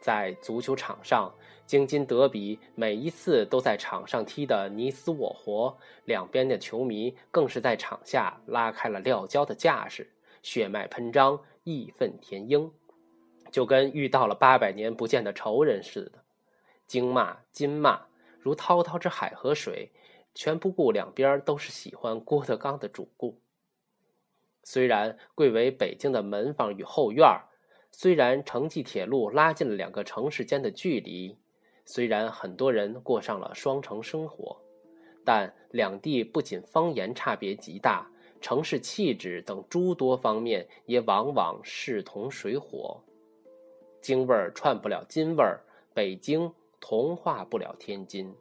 [0.00, 1.32] 在足球场上，
[1.64, 10.10] 京津德比每一次都在场上踢得你死我活，两边的球迷更是在场下拉开了撂跤的架势，
[10.42, 12.72] 血脉喷张，义愤填膺，
[13.50, 16.24] 就跟遇到了八百年不见的仇人似的，
[16.86, 18.06] 惊骂金骂。
[18.38, 19.90] 如滔滔之海河水，
[20.34, 23.38] 全不顾两边都是喜欢郭德纲的主顾。
[24.64, 27.44] 虽然贵为北京的门房与后院儿，
[27.90, 31.36] 虽然城际铁路拉近了两个城市间的距离，
[31.84, 34.58] 虽然很多人过上了双城生活，
[35.24, 38.10] 但两地不仅方言差别极大，
[38.40, 43.00] 城市气质等诸多方面也往往势同水火。
[44.00, 45.60] 京味儿串不了津味儿，
[45.94, 46.52] 北京。
[46.82, 48.34] 同化不了天津。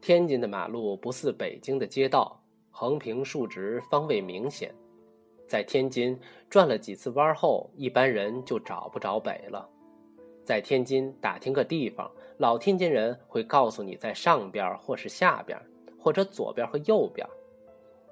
[0.00, 4.72] 天津的马路不似北京的街道，横平竖直，方位明显。
[5.48, 6.16] 在天津
[6.48, 9.68] 转了几次弯后，一般人就找不着北了。
[10.44, 15.58] 在天津打听个地方，老天津人会告诉你在上边或是下边，
[15.98, 17.26] 或者左边和右边。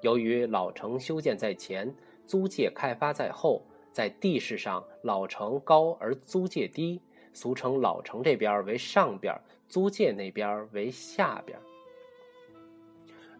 [0.01, 1.93] 由于老城修建在前，
[2.25, 3.61] 租界开发在后。
[3.91, 6.99] 在地势上，老城高而租界低，
[7.31, 11.55] 俗称老城这边为上边，租界那边为下边。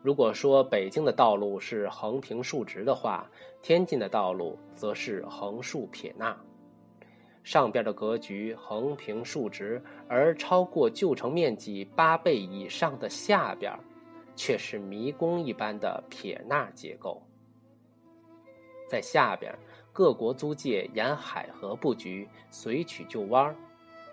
[0.04, 3.28] 如果说北京的道路是横平竖直的话，
[3.64, 6.38] 天津的道路则是横竖撇捺。
[7.44, 13.78] 上边的格局横平竖直，而超过旧城面积八倍以上的下边，
[14.36, 17.22] 却是迷宫一般的撇捺结构。
[18.90, 19.54] 在下边。
[19.96, 23.56] 各国租界沿海河布局，随曲就弯，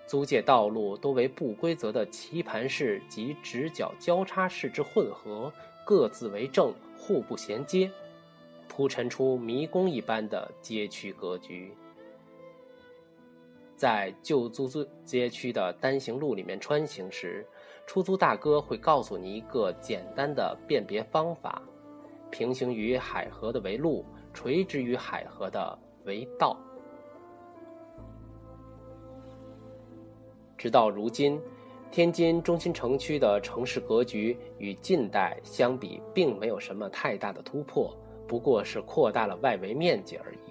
[0.07, 5.51] 租界道路多为不规则的棋盘式及直角交叉式之混合，
[5.83, 7.91] 各自为正，互不衔接，
[8.69, 11.73] 铺陈出迷宫一般的街区格局。
[13.81, 17.47] 在旧租租街区的单行路里面穿行时，
[17.87, 21.63] 出租大哥会告诉你一个简单的辨别方法：
[22.31, 24.05] 平行于海河的为路。
[24.35, 26.57] 垂直于海河的为道。
[30.59, 31.41] 直到如今，
[31.91, 37.97] 天津中心城区的城市格局与近代相比，并没有什么太大的突破，
[38.29, 40.50] 不过是扩大了外围面积而已。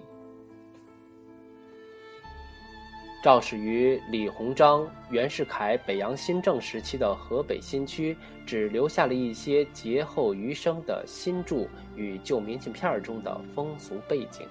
[3.22, 8.16] 肇始于李鸿章、袁世凯北洋新政时期的河北新区，
[8.46, 14.48] 只留下了一些劫后余生的新筑与旧明信片中的风俗背景。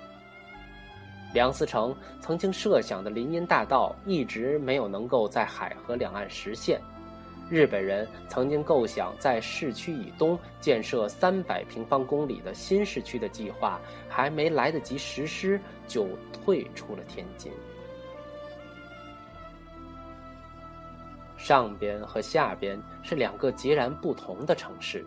[1.34, 6.80] 梁思成曾经设想的林荫大道，一直没有能够在海河两岸实现。
[7.50, 17.52] 日本人曾经构想在市区以东建设三百平方公里的新市区的计划，还没来得及实施，就退出了天津。
[21.40, 25.06] 上边和下边是两个截然不同的城市，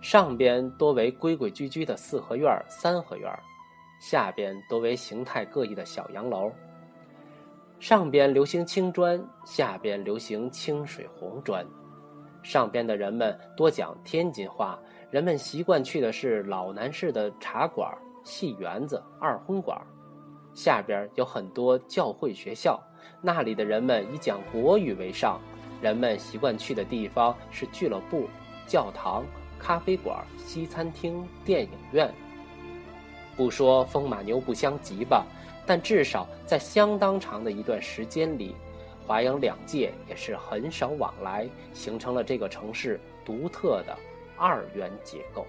[0.00, 3.28] 上边多为规规矩矩的四合院、三合院，
[4.00, 6.50] 下边多为形态各异的小洋楼。
[7.80, 11.66] 上边流行青砖，下边流行清水红砖。
[12.44, 14.78] 上边的人们多讲天津话，
[15.10, 19.76] 人们习惯去的是老南式的茶馆、戏园子、二婚馆。
[20.54, 22.80] 下边有很多教会学校。
[23.24, 25.40] 那里的人们以讲国语为上，
[25.80, 28.28] 人们习惯去的地方是俱乐部、
[28.66, 29.24] 教堂、
[29.60, 32.12] 咖啡馆、西餐厅、电影院。
[33.36, 35.24] 不说风马牛不相及吧，
[35.64, 38.56] 但至少在相当长的一段时间里，
[39.06, 43.96] 华阳两界也是很少往来，形成了这个城市独特的
[44.36, 45.46] 二元结构。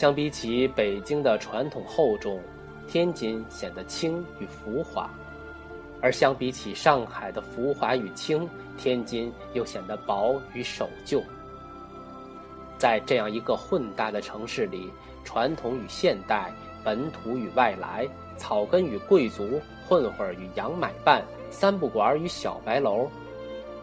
[0.00, 2.40] 相比起北京的传统厚重，
[2.88, 5.10] 天津显得轻与浮华；
[6.00, 8.48] 而相比起上海的浮华与轻，
[8.78, 11.22] 天津又显得薄与守旧。
[12.78, 14.90] 在这样一个混搭的城市里，
[15.22, 16.50] 传统与现代、
[16.82, 23.06] 本土与外来、草根与贵族、混混与洋买办、三不管与小白楼，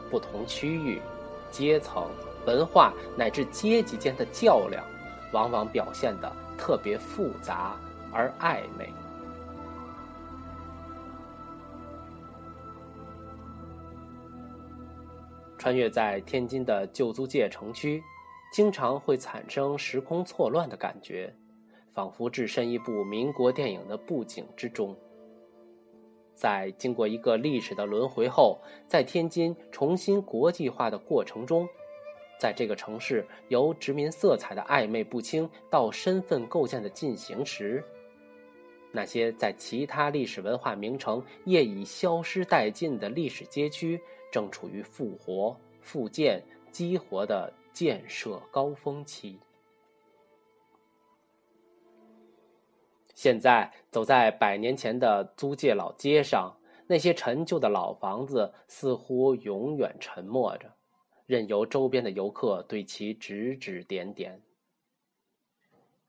[0.10, 1.00] 不同区域、
[1.52, 2.10] 阶层、
[2.48, 4.84] 文化乃至阶级间的较量。
[5.32, 7.76] 往往表现的特别复杂
[8.12, 8.90] 而暧昧。
[15.58, 18.02] 穿越在天津的旧租界城区，
[18.54, 21.34] 经常会产生时空错乱的感觉，
[21.92, 24.96] 仿佛置身一部民国电影的布景之中。
[26.36, 31.68] 在经过一个历史的轮回后，在天津重新国际化的过程中。
[32.40, 37.84] 在这个城市由殖民色彩的暧昧不清到身份构建的进行时，
[38.92, 44.00] 那些在其他历史文化名城业已消失殆尽的历史街区，
[44.32, 49.40] 正处于复活、复建、激活的建设高峰期。
[53.14, 60.72] 现在走在百年前的租界老街上，那些陈旧的老房子似乎永远沉默着。
[61.28, 64.42] 任由周边的游客对其指指点点。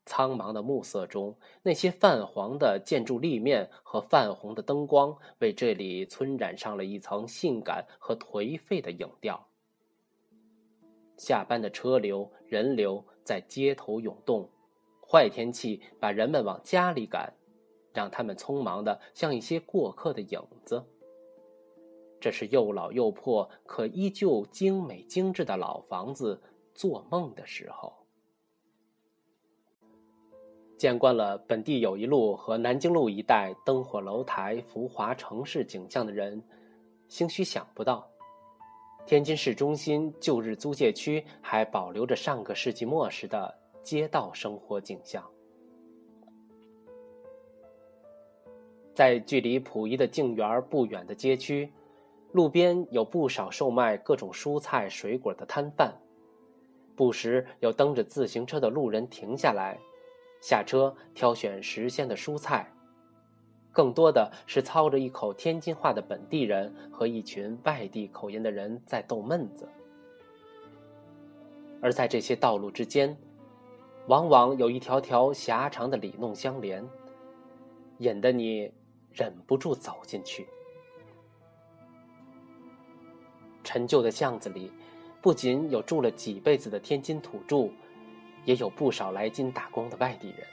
[0.06, 9.44] 苍茫的暮色中，那些泛黄的建筑立面和泛红的灯光，为这里村染上了一层性感和颓废的影调。
[11.18, 14.48] 下班的车流、人流在街头涌动，
[15.06, 17.34] 坏天气把人们往家里赶，
[17.92, 20.84] 让他们匆忙的像一些过客的影子。
[22.20, 26.40] 这是又老又破，可依旧精美精致的老房子
[26.74, 27.92] 做梦的时候。
[30.76, 36.42] 见惯了本地友谊路和南京路一带灯火楼台、浮华城市景象的人，
[37.08, 38.08] 兴许想不到，
[39.04, 43.52] 天津市中心旧日租界区还保留着上个世纪末时的
[43.82, 45.24] 街道生活景象。
[48.94, 51.72] 在距离溥仪的静园不远的街区。
[52.32, 55.94] 路边有不少售卖各种蔬菜水果的摊贩，
[56.94, 59.78] 不时有蹬着自行车的路人停下来，
[60.40, 62.70] 下车挑选时鲜的蔬菜。
[63.72, 69.68] 更多的是操着一口天津话的本地人和一群外地口音的人在逗闷子。
[71.80, 73.16] 而在这些道路之间，
[74.08, 76.84] 往往有一条条狭长的里弄相连，
[77.98, 78.72] 引得你
[79.12, 80.48] 忍不住走进去。
[83.68, 84.72] 陈旧的巷子里，
[85.20, 87.68] 不仅有住了几辈子的天津土著，
[88.46, 90.46] 也有不少来京打工的外地人。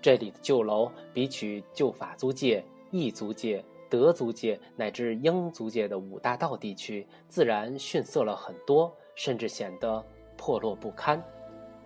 [0.00, 10.02] 这里的旧楼比起旧法租界、异租界、德租界乃至英租界的五大道地区，自然逊色了很多，甚至显得
[10.38, 11.22] 破落不堪，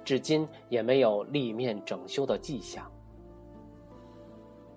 [0.05, 2.89] 至今也没有立面整修的迹象。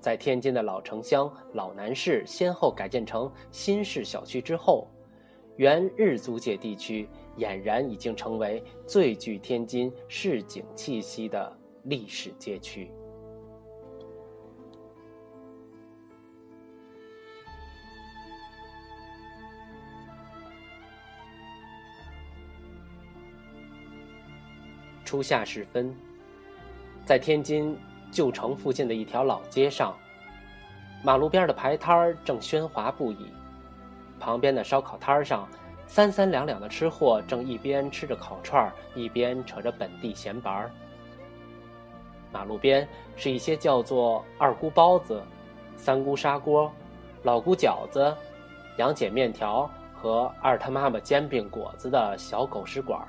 [0.02, 4.88] 在天津的老城乡、老南市先后改建成新式小区之后，
[5.58, 12.92] 原日租界地区俨然已经成为最具天津市井气息的历史街区。
[25.06, 25.96] 初夏时分，
[27.06, 27.78] 在天津。
[28.12, 29.96] 旧城附近的一条老街上，
[31.02, 33.32] 马路边的牌摊儿正喧哗不已。
[34.20, 35.48] 旁边的烧烤摊儿上，
[35.88, 40.70] 三三两两的吃货正一边吃着烤串儿，一边扯着本地闲白儿。
[42.32, 45.22] 马路边是一些叫做二姑包子、
[45.76, 46.72] 三姑砂锅、
[47.24, 48.16] 老姑饺子、
[48.78, 53.08] 杨姐面条和二他妈妈煎饼果子的小狗食馆儿。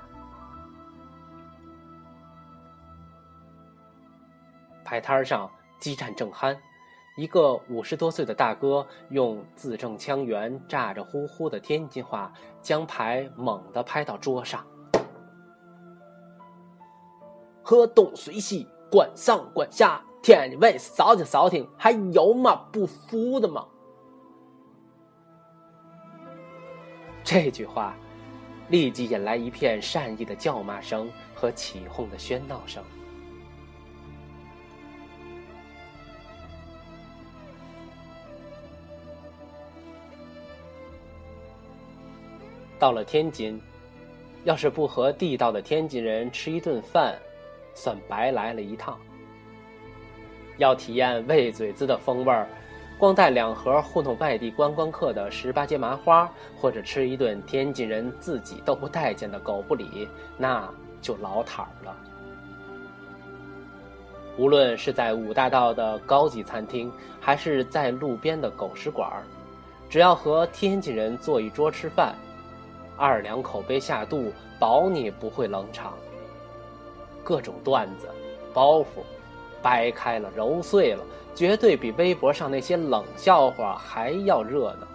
[4.92, 6.54] 海滩上激战正酣，
[7.16, 12.30] 一个五十多岁的大哥用字正腔圆、咋咋呼呼的天津话，
[12.60, 14.62] 将牌猛地拍到桌上
[17.64, 23.66] ：“河东随西，管上管下，天津卫扫听扫听，还有吗不服的吗？
[27.24, 27.94] 这句话
[28.68, 32.84] 立即引来一片善意的叫骂声和起哄的喧闹声。
[42.82, 43.62] 到了天津，
[44.42, 47.16] 要是不和地道的天津人吃一顿饭，
[47.74, 48.98] 算白来了一趟。
[50.56, 52.48] 要体验喂嘴子的风味儿，
[52.98, 60.68] 光带两盒糊弄外地观光客的十八街麻花，或者吃一顿天津人自己都不待见的狗不理，那
[61.00, 61.96] 就老坦儿了。
[64.36, 69.22] 无论是在五大道的高级餐厅，还是在路边的狗食馆儿，
[69.88, 72.16] 只要和天津人坐一桌吃饭，
[73.02, 75.94] 二两口杯下肚，保你不会冷场。
[77.24, 78.08] 各种段子、
[78.54, 79.02] 包袱，
[79.60, 81.02] 掰开了揉碎了，
[81.34, 84.86] 绝对比微博上那些冷笑话还要热闹。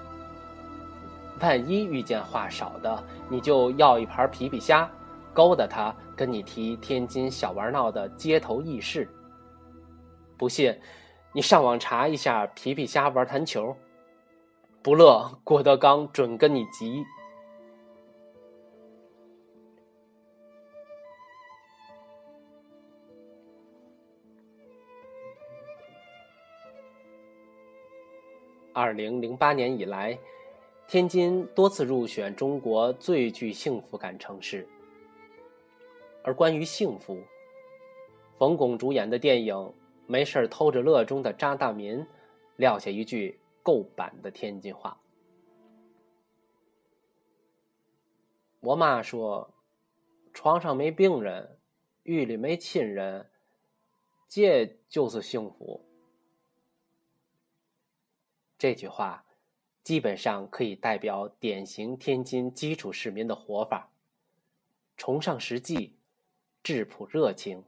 [1.42, 4.90] 万一遇见话少的，你就要一盘皮皮虾，
[5.34, 9.06] 勾搭他跟你提天津小玩闹的街头轶事。
[10.38, 10.74] 不信，
[11.34, 13.76] 你上网查一下皮皮虾玩弹球，
[14.82, 17.04] 不乐郭德纲准跟你急。
[28.78, 30.16] 二零零八年以来，
[30.88, 34.68] 天津多次入选中国最具幸福感城市。
[36.22, 37.20] 而关于幸福，
[38.38, 39.56] 冯巩主演的电影
[40.06, 42.06] 《没事偷着乐》中的张大民，
[42.58, 44.96] 撂下一句够板的天津话。
[48.60, 49.56] 我妈说
[50.36, 51.58] ：“床上没病人，
[52.04, 53.28] 狱里没亲人，
[54.30, 55.84] 这就是幸福。”
[58.58, 59.24] 这句话，
[59.84, 63.92] 基本上可以代表典型天津基础市民的活法：
[64.98, 65.94] 崇尚实际，
[66.64, 67.64] 质朴热情，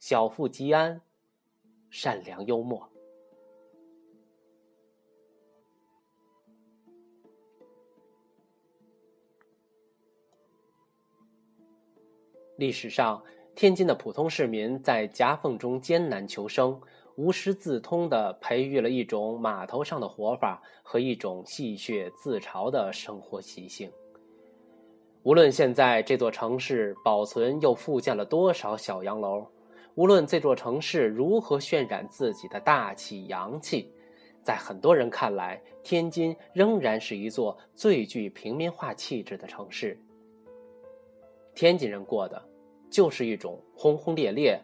[0.00, 1.00] 小富即安，
[1.88, 2.90] 善良幽默。
[12.56, 13.22] 历史上，
[13.54, 16.80] 天津的普通市民在夹缝中艰难求生。
[17.18, 23.90] 无师自通地培育了一种码头上的活法和一种戏谑自嘲的生活习性。
[25.24, 29.44] 无论现在这座城市保存又复建了多少小洋楼，
[29.96, 33.92] 无论这座城市如何渲染自己的大气洋气，
[34.40, 40.00] 在很多人看来，天津仍然是一座最具平民化气质的城市。
[41.52, 42.40] 天津人过的，
[42.88, 44.56] 就是一种轰轰烈烈、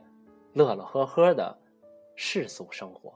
[0.53, 1.59] 乐乐呵呵的。
[2.17, 3.13] 世俗生活，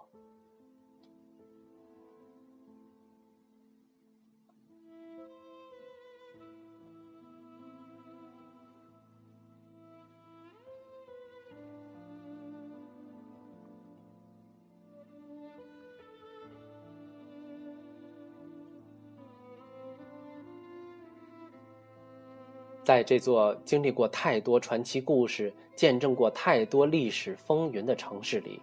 [22.82, 28.61] 在这座经历过太多传奇故事、见证过太多历史风云的城市里。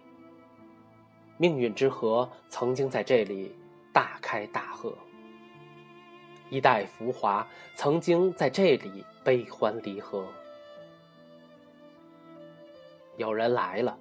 [1.38, 3.54] 命运之河曾经在这里
[3.92, 4.92] 大开大合，
[6.48, 10.26] 一代浮华曾经在这里悲欢离合。
[13.16, 13.98] 有人来了，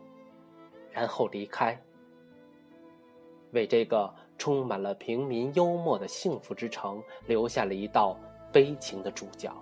[0.92, 1.78] 然后离开，
[3.52, 8.18] 为这个充满了平民幽默的幸福之城留下了一道
[8.52, 9.56] 悲情的注脚。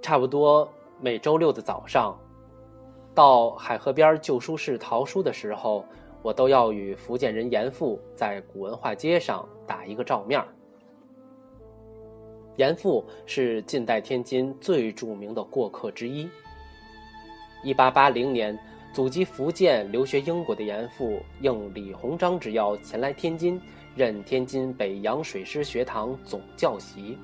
[0.00, 0.72] 差不多。
[1.02, 2.14] 每周六的早上，
[3.14, 5.82] 到海河边旧书市淘书的时候，
[6.20, 10.44] 我都要与福建人严复在古文化街上打一个照面
[12.56, 16.28] 严复是近代天津最著名的过客之一。
[17.64, 18.58] 一八八零年，
[18.92, 23.58] 祖籍福建、留学英国的严复，应李鸿章之邀前来天津，
[23.96, 27.16] 任天津北洋水师学堂总教习。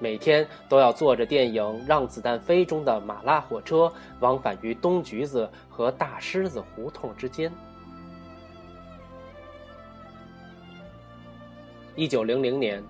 [0.00, 7.52] 每天都要坐着电影《让子弹飞》中的马拉火车，往返于东橘子和大狮子胡同之间。
[11.96, 12.80] 一九零零年，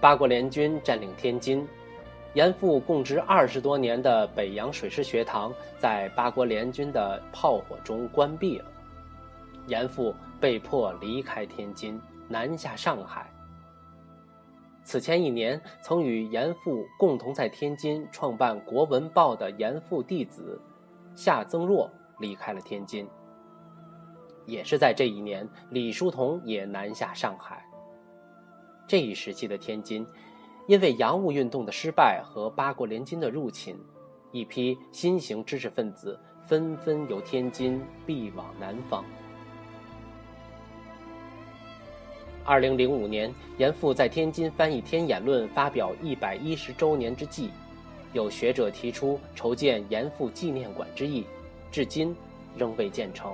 [0.00, 1.68] 八国联军占领天津，
[2.32, 8.64] 严复供职二十多年的北洋水师学堂在八国联军的炮火中关闭了，
[9.66, 13.30] 严复被迫离开天津，南下上海。
[14.84, 20.60] 此前一年曾与严复共同在天津创办《国文报》的严复弟子
[21.14, 23.08] 夏曾若离开了天津。
[24.44, 27.64] 也是在这一年，李叔同也南下上海。
[28.86, 30.06] 这一时期的天津，
[30.66, 33.74] 因为洋务运动的失败和八国联军的入侵，
[34.32, 39.02] 一批新型知识分子纷纷由天津避往南方。
[42.46, 47.48] 二零零五年，严复在天津翻译《天演论》，发表一百一十周年之际，
[48.12, 51.24] 有学者提出筹建严复纪念馆之意，
[51.72, 52.14] 至今
[52.54, 53.32] 仍未建成。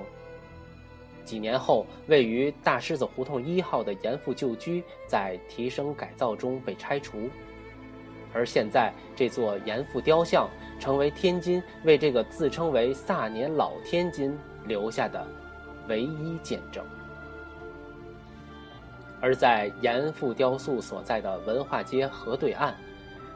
[1.24, 7.28] 几年后，位于大狮子胡同一号的严复旧居在提升改造中被拆除，
[8.32, 10.48] 而现在这座严复雕像
[10.78, 14.38] 成为天津为这个自称为“萨年老天津”
[14.68, 15.26] 留下的
[15.88, 16.84] 唯一见证。
[19.20, 22.72] 而在严复雕塑所在的文化街河对岸，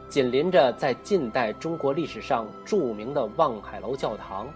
[0.09, 4.47] 紧邻着在近代中国历史上著名的望海楼教堂。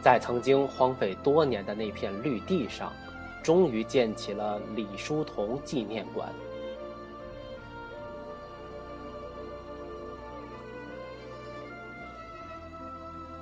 [0.00, 2.92] 在曾经荒废多年的那片绿地上，
[3.40, 6.28] 终于建起了李叔同纪念馆。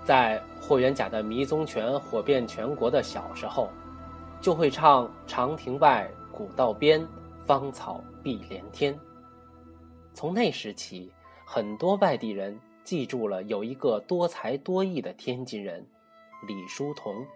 [0.05, 3.70] 在霍元甲的迷踪拳火遍全国的小时候，
[4.40, 7.07] 就会唱“长亭外，古道边，
[7.47, 8.99] 芳草碧连天”。
[10.12, 11.11] 从那时起，
[11.45, 15.87] 很多外地人记住了有一个多才多艺的天津人。
[16.47, 17.26] 李叔同，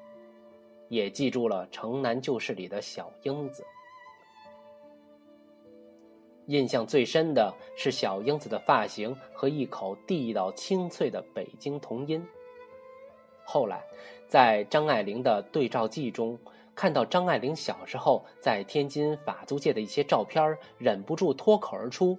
[0.89, 3.65] 也记住了《城南旧事》里的小英子。
[6.47, 12.23] 印象最深的是小英子的发型和一口地道清脆的北京童音。
[13.45, 13.83] 后来，
[14.27, 16.39] 在张爱玲的对照记中，
[16.75, 22.19] 看到张爱玲小时候在天津法租界的一些照片，忍不住脱口而出：“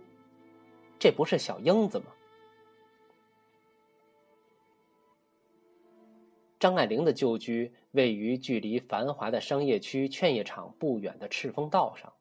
[0.97, 2.05] 这不是小英子吗？”
[6.57, 12.11] 张爱玲的旧居位于距离繁华的商业区劝业场不远的赤峰道上。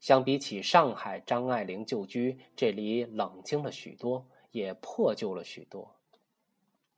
[0.00, 5.94] 相比起上海张爱玲旧居，这里冷清了许多，也破旧了许多。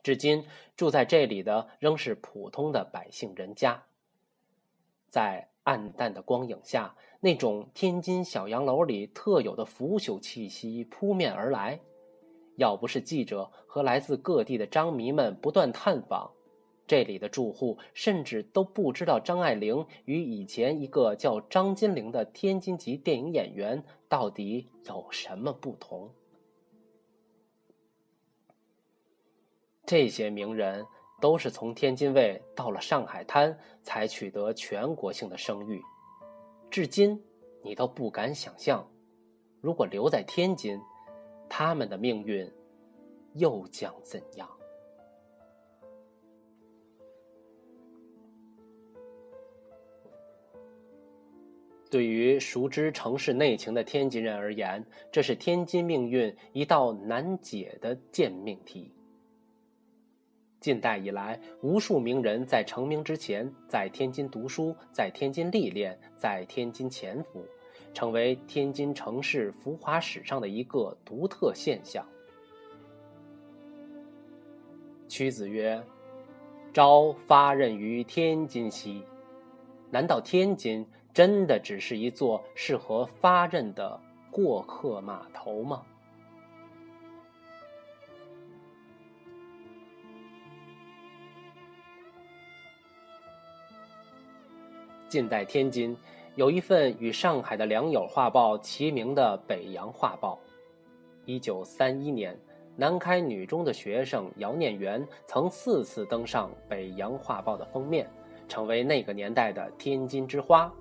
[0.02, 3.82] 至今住在这里的仍是普通的百姓人家。
[5.10, 11.78] 在暗淡的光影下，那种天津小洋楼里特有的腐朽气息扑面而来。
[12.56, 16.30] 要不是记者和来自各地的张迷们不断探访，
[16.86, 26.10] 这里的住户甚至都不知道张爱玲与以前一个叫张金玲的天津籍电影演员到底有什么不同。
[29.86, 30.86] 这些名人
[31.20, 35.80] 都是从天津卫到了上海滩才取得全国性的声誉，
[36.70, 37.22] 至今
[37.62, 38.88] 你都不敢想象，
[39.60, 40.80] 如果留在天津。
[41.52, 42.48] 他们的命运
[43.34, 44.48] 又将怎样？
[51.90, 58.94] 对于熟知城市内情的天津人而言，这是天津命运一道难解的贱命题。
[60.60, 67.44] 近代以来，无数名人在成名之前，在天津读书，在天津历练，在天津潜伏。
[67.92, 72.06] 成为天津城市浮华史上的一个独特现象。
[75.08, 75.82] 屈子曰
[76.72, 79.02] ：“朝发轫于天津兮。”
[79.90, 84.00] 难道天津真的只是一座适合发轫的
[84.30, 85.84] 过客码头吗？
[95.10, 95.94] 近代天津。
[96.36, 100.38] 有一份与上海的良友画报齐名的《北洋画报》。
[101.24, 102.38] 一九三一年，
[102.76, 108.08] 南开女中的学生姚念元曾四次登上《北洋画报》的封面，
[108.46, 110.72] 成为那个年代的天津之花。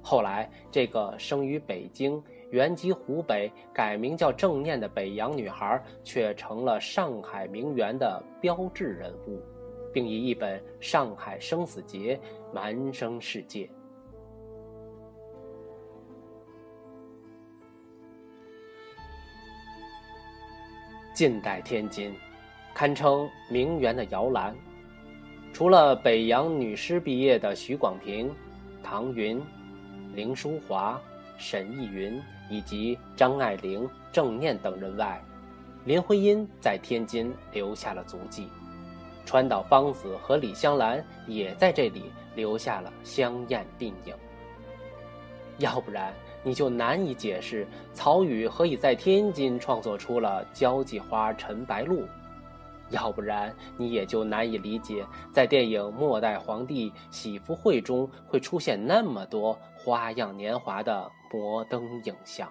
[0.00, 9.42] 后来，这个生于北京、原籍湖北、改名叫郑念的北洋女孩，却成了上海名媛的标志人物，
[9.92, 12.20] 并以一本《上海生死劫》
[12.54, 13.68] 蛮声世界。
[21.14, 22.14] 近代天津，
[22.74, 24.54] 堪称名媛的摇篮。
[25.50, 28.30] 除了北洋女师毕业的许广平、
[28.82, 29.42] 唐云、
[30.14, 31.00] 林淑华、
[31.38, 35.18] 沈逸云以及张爱玲、郑念等人外，
[35.86, 38.48] 林徽因在天津留下了足迹，
[39.26, 42.04] 川岛芳子和李香兰也在这里
[42.36, 44.14] 留下了香艳电影。
[45.58, 46.14] 要不然，
[46.44, 52.02] 你就难以解释曹禺何以在天津创作出了《交际花陈白露》，
[52.90, 62.48] 要不然你也就难以理解在电影《末代皇帝喜福会》中会出现那么多花样年华的摩登影像。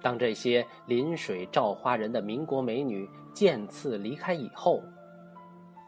[0.00, 4.82] 当这些临水照花人的民国美女渐次离开以后，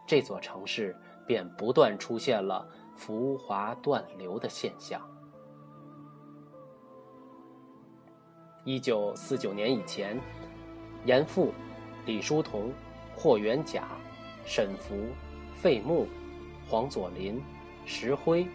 [0.07, 5.01] 这座城市便不断出现了浮华断流的现象。
[8.63, 10.19] 一九四九年以前，
[11.05, 11.53] 严复、
[12.05, 12.71] 李叔同、
[13.15, 13.87] 霍元甲、
[14.43, 14.95] 沈福、
[15.53, 16.07] 费穆、
[16.67, 17.41] 黄佐临、
[17.85, 18.47] 石辉、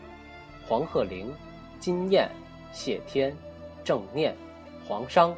[0.67, 1.33] 黄鹤龄、
[1.79, 2.29] 金燕、
[2.73, 3.37] 谢天、
[3.85, 4.37] 郑念、
[4.87, 5.35] 黄商。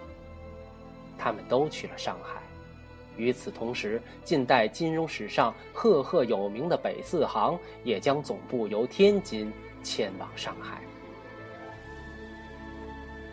[1.19, 2.42] 他们都去了上海。
[3.17, 9.53] 与此同时，近代金融史上赫赫有名的北四行也将总部由天津
[9.83, 10.81] 迁往上海。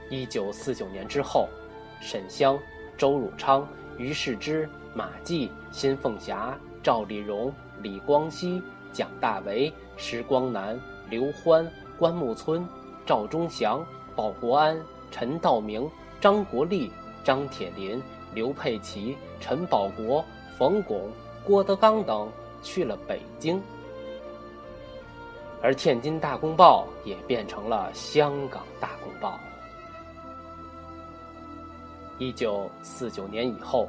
[0.09, 1.47] 一九四九年之后，
[2.01, 2.59] 沈湘、
[2.97, 3.67] 周汝昌、
[3.97, 8.61] 于世之、马季、辛凤霞、赵丽蓉、李光羲、
[8.91, 12.67] 蒋大为、石光南、刘欢、关木村、
[13.05, 14.79] 赵忠祥、鲍国安、
[15.11, 16.91] 陈道明、张国立。
[17.21, 18.01] 张铁林、
[18.33, 20.23] 刘佩琦、陈宝国、
[20.57, 21.09] 冯巩、
[21.43, 22.29] 郭德纲等
[22.61, 23.61] 去了北京，
[25.61, 29.39] 而《天津大公报》也变成了香港大公报。
[32.17, 33.87] 一九四九年以后，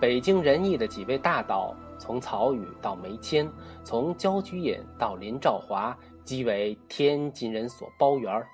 [0.00, 3.48] 北京人艺的几位大导，从曹禺到梅谦，
[3.84, 8.46] 从焦菊隐到林兆华，即为天津人所包圆儿。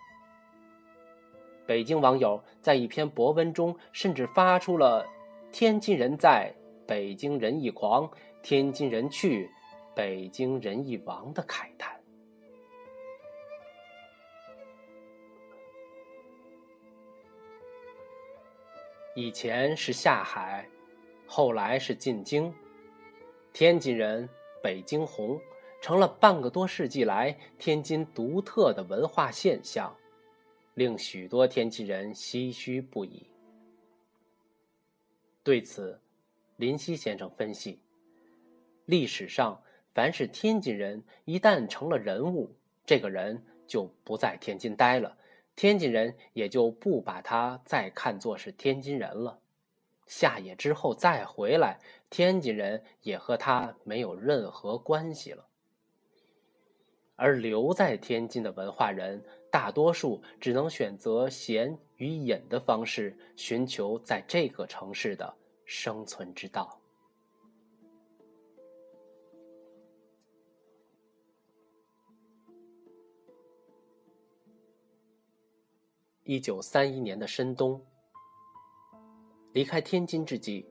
[1.66, 5.06] 北京网友在一篇博文中，甚至发出了
[5.54, 6.52] “天津人在，
[6.84, 8.10] 北京人艺狂；
[8.42, 9.48] 天津人去，
[9.94, 11.96] 北京人艺亡”的慨叹。
[19.14, 20.68] 以前是下海，
[21.24, 22.52] 后来是进京，
[23.52, 24.28] 天津人
[24.60, 25.40] 北京红，
[25.80, 29.96] 成了半个多世纪来天津独特的文化现象。
[30.74, 33.24] 令许多天津人唏嘘不已。
[35.44, 36.00] 对此，
[36.56, 37.78] 林夕先生分析：
[38.86, 45.18] 历史上，凡是天津人一旦成了人物，这个人就不在天津待了，
[45.54, 49.38] 天津人也就不把他再看作是天津人了。
[50.06, 51.78] 下野之后再回来，
[52.08, 55.46] 天津人也和他没有任何关系了。
[57.16, 59.22] 而留在天津的文化人。
[59.54, 65.32] 大多数只能选择闲与隐的方式，寻求在这个城市的
[65.64, 66.76] 生存之道。
[76.24, 77.80] 一九三一年的深冬，
[79.52, 80.66] 离开天津之际，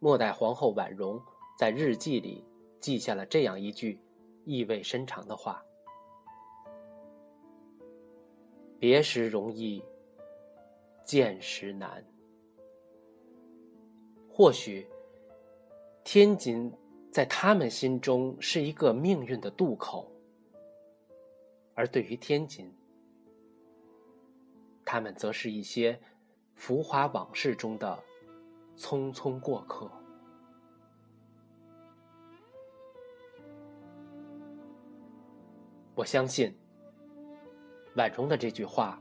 [0.00, 1.22] 末代皇后婉容
[1.56, 2.44] 在日记里
[2.80, 4.00] 记下了这样一句
[4.44, 5.64] 意味深长的话。
[8.78, 9.82] 别时容易，
[11.04, 12.04] 见时难。
[14.30, 14.86] 或许，
[16.04, 16.72] 天津
[17.10, 20.08] 在他们心中是一个命运的渡口，
[21.74, 22.72] 而对于天津，
[24.84, 26.00] 他们则是一些
[26.54, 28.00] 浮华往事中的
[28.76, 29.90] 匆匆过客。
[35.96, 36.56] 我相信。
[37.98, 38.96] 婉容的这句话，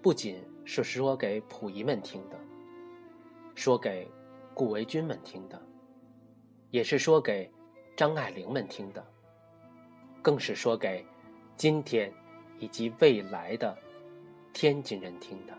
[0.00, 2.38] 不仅是说给溥仪们听的，
[3.56, 4.08] 说给
[4.54, 5.60] 顾维钧们听的，
[6.70, 7.50] 也是说给
[7.96, 9.04] 张爱玲们听的，
[10.22, 11.04] 更是说给
[11.56, 12.12] 今天
[12.60, 13.76] 以及未来的
[14.52, 15.58] 天津人听的。